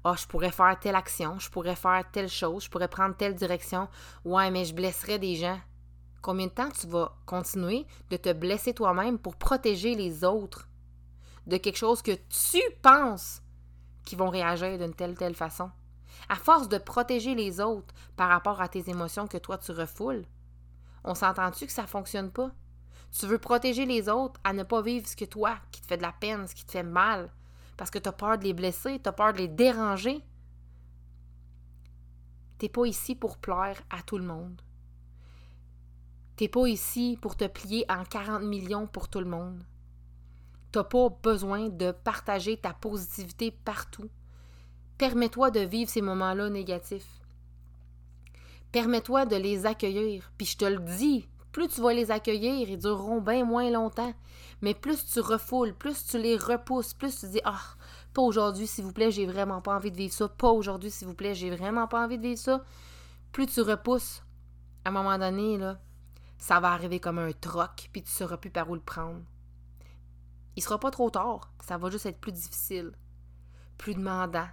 Ah, 0.04 0.12
oh, 0.12 0.16
je 0.18 0.26
pourrais 0.26 0.50
faire 0.50 0.78
telle 0.78 0.96
action, 0.96 1.38
je 1.38 1.48
pourrais 1.48 1.76
faire 1.76 2.04
telle 2.12 2.28
chose, 2.28 2.64
je 2.64 2.68
pourrais 2.68 2.88
prendre 2.88 3.16
telle 3.16 3.34
direction. 3.34 3.88
Ouais, 4.26 4.50
mais 4.50 4.66
je 4.66 4.74
blesserais 4.74 5.18
des 5.18 5.36
gens. 5.36 5.60
Combien 6.20 6.48
de 6.48 6.52
temps 6.52 6.68
tu 6.78 6.86
vas 6.88 7.16
continuer 7.24 7.86
de 8.10 8.18
te 8.18 8.34
blesser 8.34 8.74
toi-même 8.74 9.18
pour 9.18 9.36
protéger 9.36 9.94
les 9.94 10.24
autres 10.24 10.68
de 11.46 11.56
quelque 11.56 11.78
chose 11.78 12.02
que 12.02 12.12
tu 12.12 12.60
penses 12.82 13.40
qui 14.04 14.14
vont 14.14 14.28
réagir 14.28 14.76
d'une 14.76 14.94
telle 14.94 15.16
telle 15.16 15.34
façon? 15.34 15.70
À 16.28 16.36
force 16.36 16.68
de 16.68 16.78
protéger 16.78 17.34
les 17.34 17.60
autres 17.60 17.94
par 18.16 18.28
rapport 18.28 18.60
à 18.60 18.68
tes 18.68 18.88
émotions 18.90 19.26
que 19.26 19.38
toi 19.38 19.58
tu 19.58 19.72
refoules, 19.72 20.24
on 21.04 21.14
s'entend-tu 21.14 21.66
que 21.66 21.72
ça 21.72 21.82
ne 21.82 21.86
fonctionne 21.88 22.30
pas? 22.30 22.50
Tu 23.18 23.26
veux 23.26 23.38
protéger 23.38 23.86
les 23.86 24.08
autres 24.08 24.40
à 24.44 24.52
ne 24.52 24.62
pas 24.62 24.82
vivre 24.82 25.08
ce 25.08 25.16
que 25.16 25.24
toi, 25.24 25.56
qui 25.72 25.80
te 25.80 25.86
fait 25.86 25.96
de 25.96 26.02
la 26.02 26.12
peine, 26.12 26.46
ce 26.46 26.54
qui 26.54 26.64
te 26.64 26.72
fait 26.72 26.82
mal, 26.82 27.32
parce 27.76 27.90
que 27.90 27.98
tu 27.98 28.08
as 28.08 28.12
peur 28.12 28.38
de 28.38 28.44
les 28.44 28.52
blesser, 28.52 29.00
tu 29.02 29.08
as 29.08 29.12
peur 29.12 29.32
de 29.32 29.38
les 29.38 29.48
déranger? 29.48 30.22
T'es 32.58 32.68
pas 32.68 32.84
ici 32.84 33.16
pour 33.16 33.38
plaire 33.38 33.80
à 33.88 34.02
tout 34.02 34.18
le 34.18 34.24
monde. 34.24 34.60
T'es 36.36 36.48
pas 36.48 36.66
ici 36.66 37.18
pour 37.20 37.36
te 37.36 37.46
plier 37.46 37.84
en 37.88 38.04
40 38.04 38.42
millions 38.42 38.86
pour 38.86 39.08
tout 39.08 39.20
le 39.20 39.26
monde. 39.26 39.64
T'as 40.70 40.84
pas 40.84 41.08
besoin 41.08 41.68
de 41.68 41.90
partager 41.90 42.56
ta 42.56 42.72
positivité 42.72 43.50
partout. 43.50 44.08
Permets-toi 45.00 45.50
de 45.50 45.60
vivre 45.60 45.90
ces 45.90 46.02
moments-là 46.02 46.50
négatifs. 46.50 47.22
Permets-toi 48.70 49.24
de 49.24 49.34
les 49.34 49.64
accueillir. 49.64 50.30
Puis 50.36 50.48
je 50.48 50.58
te 50.58 50.66
le 50.66 50.78
dis, 50.78 51.26
plus 51.52 51.68
tu 51.68 51.80
vas 51.80 51.94
les 51.94 52.10
accueillir, 52.10 52.68
ils 52.68 52.76
dureront 52.76 53.22
bien 53.22 53.46
moins 53.46 53.70
longtemps. 53.70 54.12
Mais 54.60 54.74
plus 54.74 55.06
tu 55.06 55.20
refoules, 55.20 55.72
plus 55.72 56.04
tu 56.04 56.18
les 56.18 56.36
repousses, 56.36 56.92
plus 56.92 57.18
tu 57.18 57.28
dis 57.28 57.40
Ah, 57.46 57.62
pas 58.12 58.20
aujourd'hui, 58.20 58.66
s'il 58.66 58.84
vous 58.84 58.92
plaît, 58.92 59.10
j'ai 59.10 59.24
vraiment 59.24 59.62
pas 59.62 59.74
envie 59.74 59.90
de 59.90 59.96
vivre 59.96 60.12
ça. 60.12 60.28
Pas 60.28 60.50
aujourd'hui, 60.50 60.90
s'il 60.90 61.08
vous 61.08 61.14
plaît, 61.14 61.34
j'ai 61.34 61.48
vraiment 61.48 61.88
pas 61.88 62.04
envie 62.04 62.18
de 62.18 62.22
vivre 62.22 62.38
ça. 62.38 62.62
Plus 63.32 63.46
tu 63.46 63.62
repousses, 63.62 64.22
à 64.84 64.90
un 64.90 64.92
moment 64.92 65.16
donné, 65.16 65.58
ça 66.36 66.60
va 66.60 66.72
arriver 66.72 67.00
comme 67.00 67.20
un 67.20 67.32
troc, 67.32 67.88
puis 67.90 68.02
tu 68.02 68.10
sauras 68.10 68.36
plus 68.36 68.50
par 68.50 68.68
où 68.68 68.74
le 68.74 68.82
prendre. 68.82 69.22
Il 70.56 70.62
sera 70.62 70.78
pas 70.78 70.90
trop 70.90 71.08
tard, 71.08 71.50
ça 71.64 71.78
va 71.78 71.88
juste 71.88 72.04
être 72.04 72.20
plus 72.20 72.32
difficile, 72.32 72.92
plus 73.78 73.94
demandant. 73.94 74.48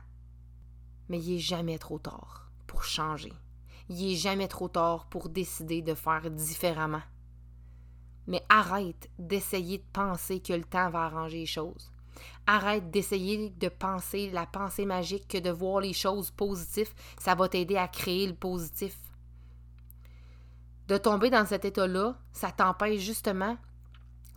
Mais 1.10 1.20
il 1.20 1.36
est 1.36 1.40
jamais 1.40 1.78
trop 1.78 2.00
tard 2.00 2.52
pour 2.66 2.84
changer 2.84 3.34
il 3.90 4.12
est 4.12 4.16
jamais 4.16 4.48
trop 4.48 4.68
tard 4.68 5.06
pour 5.06 5.30
décider 5.30 5.82
de 5.82 5.94
faire 5.94 6.30
différemment. 6.30 7.02
Mais 8.28 8.44
arrête 8.50 9.10
d'essayer 9.18 9.78
de 9.78 9.86
penser 9.94 10.42
que 10.42 10.54
le 10.54 10.66
temps 10.66 10.90
va 10.90 11.06
arranger 11.06 11.40
les 11.40 11.46
choses. 11.46 11.92
Arrête 12.46 12.90
d'essayer 12.92 13.52
de 13.52 13.70
penser 13.70 14.30
la 14.32 14.46
pensée 14.46 14.86
magique 14.86 15.28
que 15.28 15.38
de 15.38 15.50
voir 15.50 15.80
les 15.80 15.94
choses 15.94 16.32
positives, 16.32 16.94
ça 17.20 17.36
va 17.36 17.48
t'aider 17.48 17.78
à 17.78 17.88
créer 17.88 18.28
le 18.28 18.34
positif. 18.34 18.98
De 20.88 20.98
tomber 20.98 21.30
dans 21.30 21.46
cet 21.46 21.64
état-là, 21.64 22.18
ça 22.32 22.52
t'empêche 22.52 23.02
justement 23.02 23.58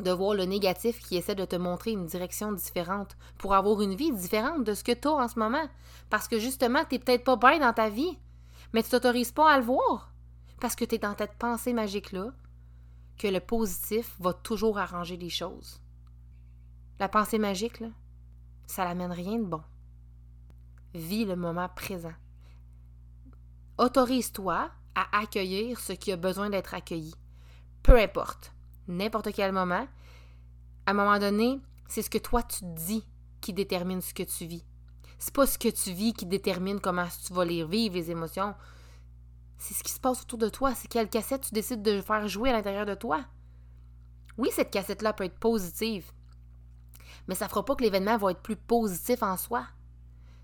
de 0.01 0.11
voir 0.11 0.35
le 0.35 0.45
négatif 0.45 1.01
qui 1.01 1.17
essaie 1.17 1.35
de 1.35 1.45
te 1.45 1.57
montrer 1.57 1.93
une 1.93 2.07
direction 2.07 2.53
différente 2.53 3.17
pour 3.39 3.55
avoir 3.55 3.81
une 3.83 3.95
vie 3.95 4.13
différente 4.13 4.65
de 4.65 4.75
ce 4.75 4.85
que 4.85 4.93
tu 4.93 5.09
as 5.09 5.13
en 5.13 5.29
ce 5.29 5.39
moment. 5.39 5.69
Parce 6.09 6.29
que 6.29 6.39
justement, 6.39 6.85
tu 6.85 6.95
n'es 6.95 6.99
peut-être 6.99 7.25
pas 7.25 7.37
bien 7.37 7.59
dans 7.59 7.73
ta 7.73 7.89
vie 7.89 8.19
mais 8.73 8.83
tu 8.83 8.91
t'autorises 8.91 9.33
pas 9.33 9.53
à 9.53 9.59
le 9.59 9.65
voir 9.65 10.13
parce 10.61 10.75
que 10.75 10.85
tu 10.85 10.97
es 10.97 10.99
dans 10.99 11.17
cette 11.17 11.35
pensée 11.35 11.73
magique-là 11.73 12.33
que 13.19 13.29
le 13.29 13.41
positif 13.41 14.17
va 14.21 14.33
toujours 14.33 14.79
arranger 14.79 15.17
les 15.17 15.31
choses. 15.31 15.81
La 16.99 17.09
pensée 17.09 17.39
magique, 17.39 17.81
là, 17.81 17.89
ça 18.67 18.85
n'amène 18.85 19.13
rien 19.13 19.39
de 19.39 19.45
bon. 19.45 19.63
Vis 20.95 21.25
le 21.25 21.37
moment 21.37 21.69
présent. 21.69 22.13
Autorise-toi 23.79 24.71
à 24.95 25.19
accueillir 25.19 25.81
ce 25.81 25.93
qui 25.93 26.13
a 26.13 26.17
besoin 26.17 26.51
d'être 26.51 26.75
accueilli. 26.75 27.15
Peu 27.83 27.99
importe, 27.99 28.53
n'importe 28.91 29.33
quel 29.33 29.53
moment, 29.53 29.87
à 30.87 30.91
un 30.91 30.95
moment 30.95 31.19
donné, 31.19 31.61
c'est 31.87 32.03
ce 32.03 32.11
que 32.11 32.19
toi 32.19 32.43
tu 32.43 32.65
dis 32.65 33.05
qui 33.41 33.53
détermine 33.53 34.01
ce 34.01 34.15
que 34.15 34.23
tu 34.23 34.47
vis. 34.47 34.65
C'est 35.19 35.35
pas 35.35 35.47
ce 35.47 35.59
que 35.59 35.69
tu 35.69 35.93
vis 35.93 36.15
qui 36.15 36.27
détermine 36.27 36.81
comment 36.81 37.07
tu 37.27 37.33
vas 37.33 37.45
les 37.45 37.65
vivre, 37.65 37.95
les 37.95 38.11
émotions. 38.11 38.55
C'est 39.59 39.75
ce 39.75 39.83
qui 39.83 39.93
se 39.93 40.01
passe 40.01 40.23
autour 40.23 40.39
de 40.39 40.49
toi. 40.49 40.75
C'est 40.75 40.89
quelle 40.89 41.11
cassette 41.11 41.43
tu 41.43 41.53
décides 41.53 41.83
de 41.83 42.01
faire 42.01 42.27
jouer 42.27 42.51
à 42.51 42.53
l'intérieur 42.55 42.87
de 42.87 42.95
toi. 42.95 43.25
Oui, 44.39 44.49
cette 44.53 44.71
cassette-là 44.71 45.13
peut 45.13 45.25
être 45.25 45.39
positive, 45.39 46.11
mais 47.29 47.35
ça 47.35 47.49
fera 47.49 47.65
pas 47.65 47.75
que 47.75 47.83
l'événement 47.83 48.17
va 48.17 48.31
être 48.31 48.41
plus 48.41 48.57
positif 48.57 49.23
en 49.23 49.37
soi. 49.37 49.67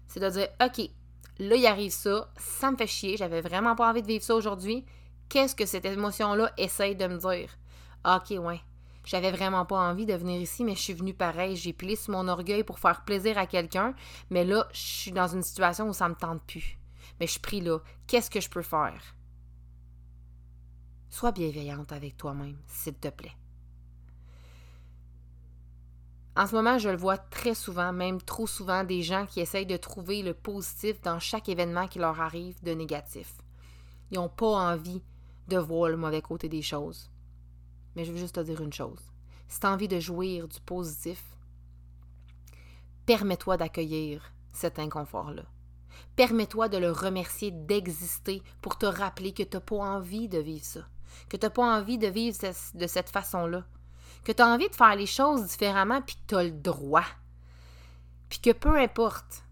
C'est 0.09 0.21
de 0.21 0.29
dire, 0.29 0.49
OK, 0.63 0.91
là, 1.39 1.57
il 1.57 1.67
arrive 1.67 1.93
ça, 1.93 2.31
ça 2.37 2.71
me 2.71 2.77
fait 2.77 2.87
chier, 2.87 3.17
j'avais 3.17 3.41
vraiment 3.41 3.75
pas 3.75 3.89
envie 3.89 4.03
de 4.03 4.07
vivre 4.07 4.25
ça 4.25 4.35
aujourd'hui. 4.35 4.85
Qu'est-ce 5.29 5.57
que 5.57 5.67
cette 5.67 5.87
émotion-là 5.87 6.53
essaye 6.59 6.95
de 6.95 7.07
me 7.07 7.17
dire? 7.17 7.57
OK, 8.07 8.31
ouais, 8.39 8.61
j'avais 9.07 9.31
vraiment 9.31 9.65
pas 9.65 9.89
envie 9.89 10.05
de 10.05 10.15
venir 10.15 10.41
ici, 10.41 10.65
mais 10.65 10.75
je 10.75 10.81
suis 10.81 10.93
venue 10.93 11.15
pareil. 11.15 11.57
J'ai 11.57 11.73
plié 11.73 11.95
sur 11.95 12.13
mon 12.13 12.27
orgueil 12.27 12.65
pour 12.65 12.81
faire 12.81 13.05
plaisir 13.05 13.39
à 13.39 13.47
quelqu'un. 13.47 13.95
Mais 14.31 14.45
là, 14.45 14.69
je 14.73 14.79
suis 14.79 15.13
dans 15.13 15.29
une 15.29 15.43
situation 15.43 15.89
où 15.89 15.93
ça 15.93 16.09
me 16.09 16.15
tente 16.17 16.43
plus. 16.43 16.77
Mais 17.19 17.27
je 17.27 17.33
suis 17.33 17.41
pris 17.41 17.61
là. 17.61 17.79
Qu'est-ce 18.09 18.31
que 18.31 18.41
je 18.41 18.51
peux 18.51 18.63
faire? 18.63 19.15
Sois 21.09 21.31
bienveillante 21.31 21.93
avec 21.93 22.17
toi-même, 22.17 22.59
s'il 22.67 22.95
te 22.95 23.09
plaît. 23.09 23.37
En 26.37 26.47
ce 26.47 26.55
moment, 26.55 26.77
je 26.79 26.91
le 26.91 26.97
vois 26.97 27.17
très 27.17 27.55
souvent, 27.55 27.93
même 27.93 28.21
trop 28.21 28.49
souvent, 28.49 28.83
des 28.83 29.03
gens 29.03 29.25
qui 29.25 29.41
essayent 29.41 29.67
de 29.67 29.77
trouver 29.77 30.23
le 30.23 30.35
positif 30.35 31.01
dans 31.01 31.21
chaque 31.21 31.49
événement 31.49 31.87
qui 31.87 32.01
leur 32.01 32.21
arrive 32.21 32.63
de 32.63 32.73
négatif. 32.73 33.35
Ils 34.11 34.17
n'ont 34.17 34.29
pas 34.29 34.73
envie 34.73 35.03
de 35.49 35.57
voir 35.57 35.89
le 35.89 35.97
mauvais 35.97 36.21
côté 36.23 36.49
des 36.49 36.61
choses. 36.61 37.09
Mais 37.97 38.05
je 38.05 38.13
veux 38.13 38.19
juste 38.19 38.35
te 38.35 38.41
dire 38.41 38.61
une 38.61 38.73
chose. 38.73 39.01
Si 39.49 39.59
tu 39.59 39.67
as 39.67 39.73
envie 39.73 39.89
de 39.89 39.99
jouir 39.99 40.47
du 40.47 40.61
positif, 40.61 41.23
permets-toi 43.07 43.57
d'accueillir 43.57 44.33
cet 44.53 44.79
inconfort-là. 44.79 45.45
Permets-toi 46.15 46.69
de 46.69 46.77
le 46.77 46.93
remercier 46.93 47.51
d'exister 47.51 48.43
pour 48.61 48.77
te 48.79 48.87
rappeler 48.87 49.33
que 49.33 49.43
tu 49.43 49.57
n'as 49.57 49.61
pas 49.61 49.77
envie 49.77 50.29
de 50.29 50.39
vivre 50.39 50.65
ça, 50.65 50.81
que 51.29 51.37
tu 51.37 51.47
n'as 51.47 51.51
pas 51.51 51.79
envie 51.79 51.99
de 51.99 52.07
vivre 52.07 52.39
de 52.75 52.87
cette 52.87 53.09
façon-là, 53.09 53.65
que 54.25 54.33
tu 54.33 54.43
as 54.43 54.49
envie 54.49 54.69
de 54.69 54.75
faire 54.75 54.97
les 54.97 55.07
choses 55.07 55.47
différemment 55.47 56.03
puis 56.03 56.17
que 56.17 56.27
tu 56.29 56.35
as 56.35 56.45
le 56.45 56.51
droit. 56.51 57.05
Puis 58.29 58.41
que 58.41 58.53
peu 58.53 58.79
importe 58.79 59.45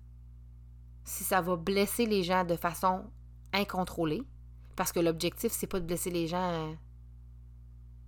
si 1.05 1.23
ça 1.23 1.41
va 1.41 1.57
blesser 1.57 2.07
les 2.07 2.23
gens 2.23 2.45
de 2.45 2.57
façon 2.57 3.05
incontrôlée, 3.53 4.23
parce 4.75 4.91
que 4.91 5.01
l'objectif, 5.01 5.53
c'est 5.53 5.67
pas 5.67 5.81
de 5.81 5.87
blesser 5.87 6.11
les 6.11 6.27
gens 6.27 6.51
euh, 6.51 6.75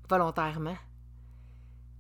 volontairement. 0.08 0.76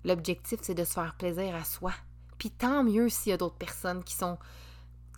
L'objectif, 0.04 0.60
c'est 0.62 0.74
de 0.74 0.84
se 0.84 0.92
faire 0.92 1.16
plaisir 1.16 1.54
à 1.54 1.64
soi. 1.64 1.92
Puis 2.38 2.50
tant 2.50 2.84
mieux 2.84 3.08
s'il 3.08 3.30
y 3.30 3.32
a 3.32 3.36
d'autres 3.36 3.56
personnes 3.56 4.04
qui 4.04 4.14
sont 4.14 4.38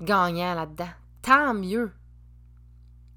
gagnants 0.01 0.55
là-dedans. 0.55 0.91
Tant 1.23 1.53
mieux. 1.55 1.93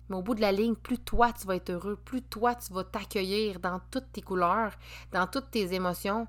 Mais 0.10 0.18
au 0.18 0.22
bout 0.22 0.36
de 0.36 0.42
la 0.42 0.52
ligne, 0.52 0.76
plus 0.76 0.98
toi 0.98 1.32
tu 1.32 1.48
vas 1.48 1.56
être 1.56 1.70
heureux, 1.70 1.96
plus 1.96 2.22
toi 2.22 2.56
tu 2.56 2.74
vas 2.74 2.84
t'accueillir 2.84 3.62
dans 3.62 3.80
toutes 3.92 4.12
tes 4.12 4.22
couleurs, 4.22 4.74
dans 5.14 5.28
toutes 5.28 5.52
tes 5.52 5.74
émotions, 5.74 6.28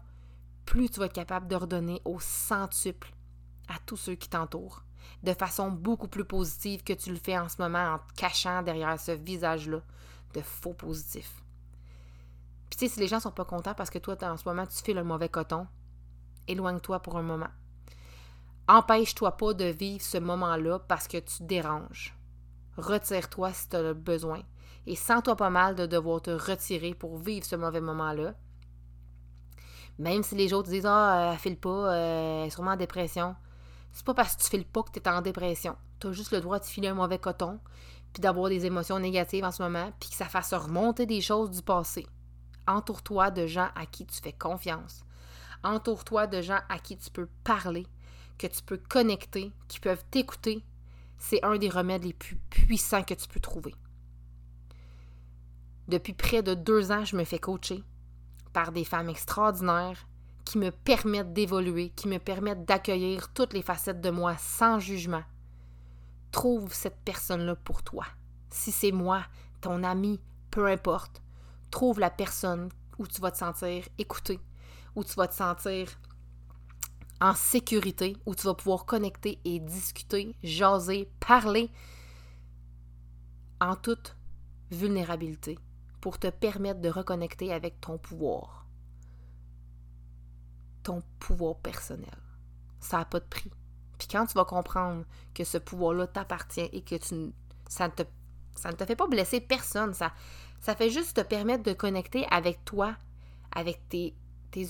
plus 0.65 0.89
tu 0.89 1.01
vas 1.01 1.07
être 1.07 1.13
capable 1.13 1.49
de 1.49 1.57
redonner 1.57 2.01
au 2.05 2.21
centuple 2.21 3.13
à 3.69 3.75
tous 3.85 3.97
ceux 3.97 4.15
qui 4.15 4.29
t'entourent, 4.29 4.85
de 5.25 5.33
façon 5.33 5.71
beaucoup 5.71 6.07
plus 6.07 6.25
positive 6.25 6.85
que 6.85 6.93
tu 6.93 7.11
le 7.11 7.19
fais 7.19 7.37
en 7.37 7.49
ce 7.49 7.61
moment 7.61 7.95
en 7.95 7.99
te 7.99 8.13
cachant 8.15 8.63
derrière 8.63 9.01
ce 9.01 9.13
visage-là 9.13 9.81
de 10.35 10.41
faux 10.41 10.75
positif. 10.75 11.42
Si 12.89 12.99
les 12.99 13.07
gens 13.07 13.21
sont 13.21 13.31
pas 13.31 13.45
contents 13.45 13.75
parce 13.75 13.91
que 13.91 13.99
toi, 13.99 14.17
en 14.23 14.37
ce 14.37 14.49
moment, 14.49 14.67
tu 14.67 14.83
fais 14.83 14.93
le 14.93 15.05
mauvais 15.05 15.29
coton, 15.29 15.67
éloigne-toi 16.49 17.01
pour 17.01 17.17
un 17.17 17.23
moment. 17.23 17.51
Empêche-toi 18.69 19.37
pas 19.37 19.55
de 19.55 19.67
vivre 19.67 20.03
ce 20.03 20.19
moment-là 20.19 20.81
parce 20.81 21.07
que 21.07 21.19
tu 21.19 21.45
déranges. 21.45 22.17
Retire-toi 22.77 23.53
si 23.53 23.69
tu 23.69 23.77
as 23.77 23.95
besoin. 23.95 24.43
Et 24.87 24.97
sens-toi 24.97 25.37
pas 25.37 25.51
mal 25.51 25.77
de 25.77 25.87
devoir 25.87 26.23
te 26.23 26.31
retirer 26.31 26.95
pour 26.95 27.19
vivre 27.19 27.47
ce 27.47 27.55
mauvais 27.55 27.81
moment-là. 27.81 28.35
Même 29.99 30.23
si 30.25 30.35
les 30.35 30.53
autres 30.53 30.71
disent 30.71 30.87
Ah, 30.87 31.31
elle 31.33 31.39
file 31.39 31.59
pas, 31.59 31.95
elle 31.95 32.47
est 32.47 32.51
sûrement 32.51 32.73
en 32.73 32.77
dépression. 32.77 33.37
C'est 33.93 34.05
pas 34.05 34.15
parce 34.15 34.35
que 34.35 34.43
tu 34.43 34.49
files 34.49 34.65
pas 34.65 34.83
que 34.83 34.91
tu 34.91 34.99
es 34.99 35.09
en 35.09 35.23
dépression. 35.23 35.77
Tu 36.01 36.09
as 36.09 36.13
juste 36.13 36.33
le 36.33 36.41
droit 36.41 36.59
de 36.59 36.65
filer 36.65 36.89
un 36.89 36.95
mauvais 36.95 37.19
coton, 37.19 37.61
puis 38.13 38.21
d'avoir 38.21 38.49
des 38.49 38.67
émotions 38.67 38.99
négatives 38.99 39.45
en 39.45 39.53
ce 39.53 39.63
moment, 39.63 39.93
puis 40.01 40.09
que 40.09 40.17
ça 40.17 40.25
fasse 40.25 40.53
remonter 40.55 41.07
des 41.07 41.21
choses 41.21 41.51
du 41.51 41.63
passé. 41.63 42.07
Entoure-toi 42.67 43.31
de 43.31 43.47
gens 43.47 43.69
à 43.75 43.87
qui 43.87 44.07
tu 44.07 44.21
fais 44.21 44.33
confiance. 44.33 45.05
Entoure-toi 45.65 46.27
de 46.27 46.43
gens 46.43 46.61
à 46.69 46.79
qui 46.79 46.97
tu 46.97 47.11
peux 47.11 47.29
parler, 47.45 47.87
que 48.39 48.47
tu 48.47 48.63
peux 48.63 48.79
connecter, 48.79 49.53
qui 49.69 49.81
peuvent 49.81 50.05
t'écouter. 50.11 50.65
C'est 51.19 51.45
un 51.45 51.57
des 51.57 51.69
remèdes 51.69 52.05
les 52.05 52.13
plus 52.13 52.37
puissants 52.51 53.05
que 53.05 53.15
tu 53.15 53.29
peux 53.29 53.41
trouver. 53.41 53.75
Depuis 55.89 56.15
près 56.15 56.43
de 56.43 56.55
deux 56.55 56.91
ans, 56.91 57.05
je 57.05 57.17
me 57.17 57.25
fais 57.25 57.39
coacher 57.39 57.83
par 58.53 58.73
des 58.73 58.85
femmes 58.85 59.09
extraordinaires 59.09 60.07
qui 60.45 60.59
me 60.59 60.71
permettent 60.71 61.33
d'évoluer, 61.33 61.91
qui 61.91 62.09
me 62.09 62.19
permettent 62.19 62.65
d'accueillir 62.65 63.33
toutes 63.33 63.53
les 63.53 63.63
facettes 63.63 64.01
de 64.01 64.11
moi 64.11 64.37
sans 64.39 64.79
jugement. 64.79 65.23
Trouve 66.31 66.73
cette 66.73 66.99
personne-là 67.05 67.57
pour 67.57 67.83
toi. 67.83 68.07
Si 68.51 68.73
c'est 68.73 68.93
moi, 68.93 69.25
ton 69.61 69.85
ami, 69.85 70.21
peu 70.51 70.67
importe, 70.67 71.23
trouve 71.73 71.99
la 71.99 72.11
personne 72.11 72.69
où 72.99 73.07
tu 73.09 73.21
vas 73.21 73.33
te 73.33 73.39
sentir 73.39 73.89
écouté, 73.99 74.39
où 74.95 75.03
tu 75.03 75.15
vas 75.15 75.27
te 75.27 75.35
sentir 75.35 75.89
en 77.21 77.35
sécurité, 77.35 78.17
où 78.27 78.35
tu 78.35 78.47
vas 78.47 78.55
pouvoir 78.55 78.85
connecter 78.85 79.41
et 79.45 79.59
discuter, 79.59 80.37
jaser, 80.43 81.11
parler 81.21 81.71
en 83.61 83.75
toute 83.77 84.17
vulnérabilité 84.71 85.59
pour 86.01 86.19
te 86.19 86.29
permettre 86.29 86.81
de 86.81 86.89
reconnecter 86.89 87.53
avec 87.53 87.81
ton 87.81 87.97
pouvoir. 87.97 88.67
Ton 90.83 91.03
pouvoir 91.21 91.57
personnel. 91.59 92.19
Ça 92.81 92.99
n'a 92.99 93.05
pas 93.05 93.21
de 93.21 93.25
prix. 93.25 93.53
Puis 93.99 94.09
quand 94.09 94.27
tu 94.27 94.35
vas 94.35 94.45
comprendre 94.45 95.05
que 95.33 95.45
ce 95.45 95.59
pouvoir-là 95.59 96.09
t'appartient 96.09 96.69
et 96.73 96.83
que 96.83 96.97
tu, 96.97 97.33
ça, 97.69 97.89
te, 97.89 98.03
ça 98.57 98.71
ne 98.71 98.77
te 98.77 98.85
fait 98.85 98.97
pas 98.97 99.07
blesser 99.07 99.41
personne, 99.41 99.95
ça, 99.95 100.13
ça 100.63 100.77
fait 100.77 100.91
juste 100.91 101.17
te 101.17 101.21
permettre 101.21 101.65
de 101.65 101.73
connecter 101.73 102.25
avec 102.31 102.65
toi, 102.65 102.95
avec 103.55 103.81
tes, 103.89 104.15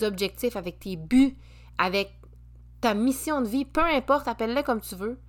objectifs, 0.02 0.56
avec 0.56 0.80
tes 0.80 0.96
buts, 0.96 1.36
avec 1.76 2.18
ta 2.80 2.94
mission 2.94 3.42
de 3.42 3.46
vie, 3.46 3.66
peu 3.66 3.84
importe, 3.84 4.26
appelle-le 4.26 4.62
comme 4.62 4.80
tu 4.80 4.96
veux. 4.96 5.20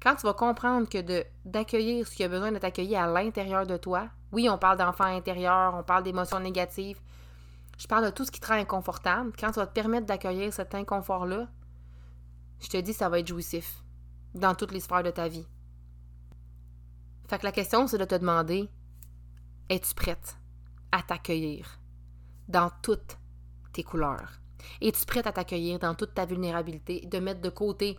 Quand 0.00 0.14
tu 0.16 0.26
vas 0.26 0.34
comprendre 0.34 0.88
que 0.88 1.24
d'accueillir 1.46 2.06
ce 2.06 2.14
qui 2.14 2.22
a 2.22 2.28
besoin 2.28 2.52
de 2.52 2.58
t'accueillir 2.58 3.00
à 3.00 3.06
l'intérieur 3.06 3.66
de 3.66 3.78
toi, 3.78 4.08
oui, 4.32 4.48
on 4.50 4.58
parle 4.58 4.76
d'enfant 4.76 5.04
intérieur, 5.04 5.74
on 5.74 5.82
parle 5.82 6.04
d'émotions 6.04 6.38
négatives. 6.38 7.00
Je 7.78 7.86
parle 7.86 8.04
de 8.04 8.10
tout 8.10 8.26
ce 8.26 8.30
qui 8.30 8.40
te 8.40 8.46
rend 8.46 8.54
inconfortable. 8.54 9.32
Quand 9.38 9.52
tu 9.52 9.58
vas 9.58 9.66
te 9.66 9.72
permettre 9.72 10.06
d'accueillir 10.06 10.52
cet 10.52 10.74
inconfort-là, 10.74 11.48
je 12.60 12.68
te 12.68 12.76
dis, 12.76 12.92
ça 12.92 13.08
va 13.08 13.20
être 13.20 13.26
jouissif 13.26 13.82
dans 14.34 14.54
toutes 14.54 14.72
les 14.72 14.80
sphères 14.80 15.02
de 15.02 15.10
ta 15.10 15.28
vie. 15.28 15.46
Fait 17.28 17.38
que 17.38 17.44
la 17.44 17.52
question, 17.52 17.86
c'est 17.86 17.98
de 17.98 18.04
te 18.04 18.14
demander, 18.14 18.68
es-tu 19.70 19.94
prête 19.94 20.36
à 20.90 21.00
t'accueillir 21.02 21.78
dans 22.48 22.70
toutes 22.82 23.18
tes 23.72 23.84
couleurs? 23.84 24.40
Es-tu 24.82 25.06
prête 25.06 25.28
à 25.28 25.32
t'accueillir 25.32 25.78
dans 25.78 25.94
toute 25.94 26.12
ta 26.12 26.26
vulnérabilité, 26.26 27.06
de 27.06 27.18
mettre 27.20 27.40
de 27.40 27.48
côté 27.48 27.96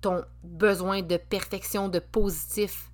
ton 0.00 0.24
besoin 0.42 1.02
de 1.02 1.16
perfection, 1.16 1.88
de 1.88 2.00
positif, 2.00 2.90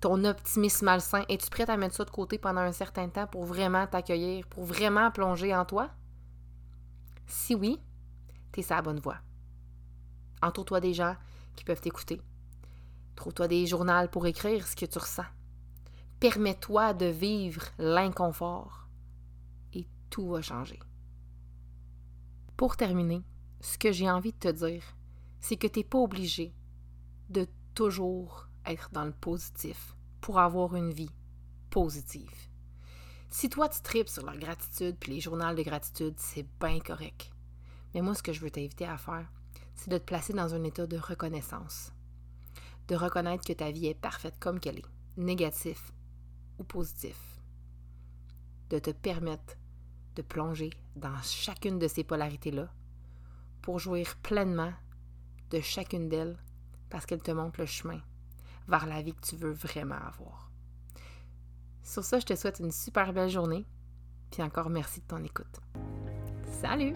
ton 0.00 0.24
optimisme 0.24 0.86
malsain? 0.86 1.24
Es-tu 1.28 1.50
prête 1.50 1.68
à 1.68 1.76
mettre 1.76 1.96
ça 1.96 2.04
de 2.04 2.10
côté 2.10 2.38
pendant 2.38 2.60
un 2.60 2.72
certain 2.72 3.08
temps 3.08 3.26
pour 3.26 3.44
vraiment 3.44 3.86
t'accueillir, 3.88 4.46
pour 4.46 4.64
vraiment 4.64 5.10
plonger 5.10 5.54
en 5.54 5.64
toi? 5.64 5.90
Si 7.26 7.56
oui, 7.56 7.80
t'es 8.52 8.62
sur 8.62 8.76
la 8.76 8.82
bonne 8.82 9.00
voie. 9.00 9.18
Entoure-toi 10.40 10.80
des 10.80 10.94
gens 10.94 11.16
qui 11.56 11.64
peuvent 11.64 11.80
t'écouter. 11.80 12.20
Trouve-toi 13.16 13.48
des 13.48 13.66
journaux 13.66 14.06
pour 14.12 14.26
écrire 14.26 14.68
ce 14.68 14.76
que 14.76 14.86
tu 14.86 14.98
ressens. 14.98 15.24
Permets-toi 16.20 16.94
de 16.94 17.06
vivre 17.06 17.62
l'inconfort 17.78 18.88
et 19.74 19.86
tout 20.08 20.28
va 20.30 20.40
changer. 20.40 20.80
Pour 22.56 22.76
terminer, 22.76 23.22
ce 23.60 23.76
que 23.76 23.92
j'ai 23.92 24.10
envie 24.10 24.32
de 24.32 24.38
te 24.38 24.48
dire, 24.48 24.82
c'est 25.40 25.56
que 25.56 25.66
tu 25.66 25.80
n'es 25.80 25.84
pas 25.84 25.98
obligé 25.98 26.54
de 27.28 27.46
toujours 27.74 28.48
être 28.64 28.88
dans 28.92 29.04
le 29.04 29.12
positif 29.12 29.94
pour 30.22 30.38
avoir 30.38 30.74
une 30.74 30.90
vie 30.92 31.10
positive. 31.68 32.48
Si 33.28 33.50
toi 33.50 33.68
tu 33.68 33.82
tripes 33.82 34.08
sur 34.08 34.24
la 34.24 34.36
gratitude 34.36 34.96
puis 34.98 35.12
les 35.12 35.20
journaux 35.20 35.54
de 35.54 35.62
gratitude, 35.62 36.14
c'est 36.16 36.46
bien 36.58 36.80
correct. 36.80 37.30
Mais 37.92 38.00
moi, 38.00 38.14
ce 38.14 38.22
que 38.22 38.32
je 38.32 38.40
veux 38.40 38.50
t'inviter 38.50 38.86
à 38.86 38.96
faire, 38.96 39.30
c'est 39.74 39.90
de 39.90 39.98
te 39.98 40.04
placer 40.04 40.32
dans 40.32 40.54
un 40.54 40.64
état 40.64 40.86
de 40.86 40.96
reconnaissance. 40.96 41.92
De 42.88 42.96
reconnaître 42.96 43.44
que 43.44 43.52
ta 43.52 43.70
vie 43.70 43.88
est 43.88 43.94
parfaite 43.94 44.38
comme 44.40 44.60
qu'elle 44.60 44.78
est, 44.78 44.86
négatif 45.16 45.92
ou 46.58 46.64
positif. 46.64 47.16
De 48.70 48.78
te 48.78 48.90
permettre 48.90 49.56
de 50.16 50.22
plonger 50.22 50.70
dans 50.96 51.16
chacune 51.22 51.78
de 51.78 51.88
ces 51.88 52.02
polarités-là 52.02 52.68
pour 53.62 53.78
jouir 53.78 54.16
pleinement 54.22 54.72
de 55.50 55.60
chacune 55.60 56.08
d'elles 56.08 56.36
parce 56.90 57.06
qu'elles 57.06 57.22
te 57.22 57.30
montrent 57.30 57.60
le 57.60 57.66
chemin 57.66 58.00
vers 58.68 58.86
la 58.86 59.02
vie 59.02 59.14
que 59.14 59.26
tu 59.26 59.36
veux 59.36 59.52
vraiment 59.52 59.96
avoir. 59.96 60.50
Sur 61.82 62.02
ça, 62.02 62.18
je 62.18 62.26
te 62.26 62.34
souhaite 62.34 62.58
une 62.58 62.72
super 62.72 63.12
belle 63.12 63.28
journée, 63.28 63.64
puis 64.30 64.42
encore 64.42 64.70
merci 64.70 65.00
de 65.00 65.06
ton 65.06 65.22
écoute. 65.22 65.60
Salut! 66.60 66.94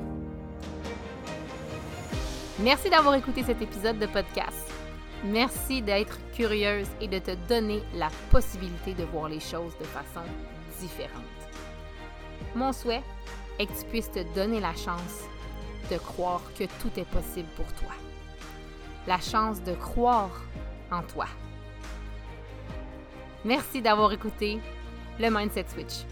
Merci 2.60 2.90
d'avoir 2.90 3.14
écouté 3.14 3.42
cet 3.42 3.62
épisode 3.62 3.98
de 3.98 4.06
podcast. 4.06 4.79
Merci 5.24 5.82
d'être 5.82 6.18
curieuse 6.32 6.88
et 7.00 7.06
de 7.06 7.18
te 7.18 7.32
donner 7.46 7.82
la 7.94 8.08
possibilité 8.30 8.94
de 8.94 9.04
voir 9.04 9.28
les 9.28 9.40
choses 9.40 9.76
de 9.78 9.84
façon 9.84 10.26
différente. 10.80 11.10
Mon 12.54 12.72
souhait 12.72 13.02
est 13.58 13.66
que 13.66 13.78
tu 13.78 13.84
puisses 13.86 14.10
te 14.10 14.22
donner 14.34 14.60
la 14.60 14.74
chance 14.74 15.28
de 15.90 15.98
croire 15.98 16.40
que 16.58 16.64
tout 16.64 16.90
est 16.98 17.04
possible 17.04 17.48
pour 17.56 17.66
toi. 17.74 17.92
La 19.06 19.20
chance 19.20 19.62
de 19.62 19.74
croire 19.74 20.30
en 20.90 21.02
toi. 21.02 21.26
Merci 23.44 23.82
d'avoir 23.82 24.12
écouté 24.12 24.58
le 25.18 25.30
Mindset 25.30 25.66
Switch. 25.68 26.04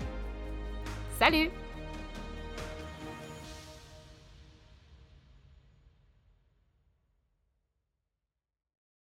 Salut! 1.18 1.50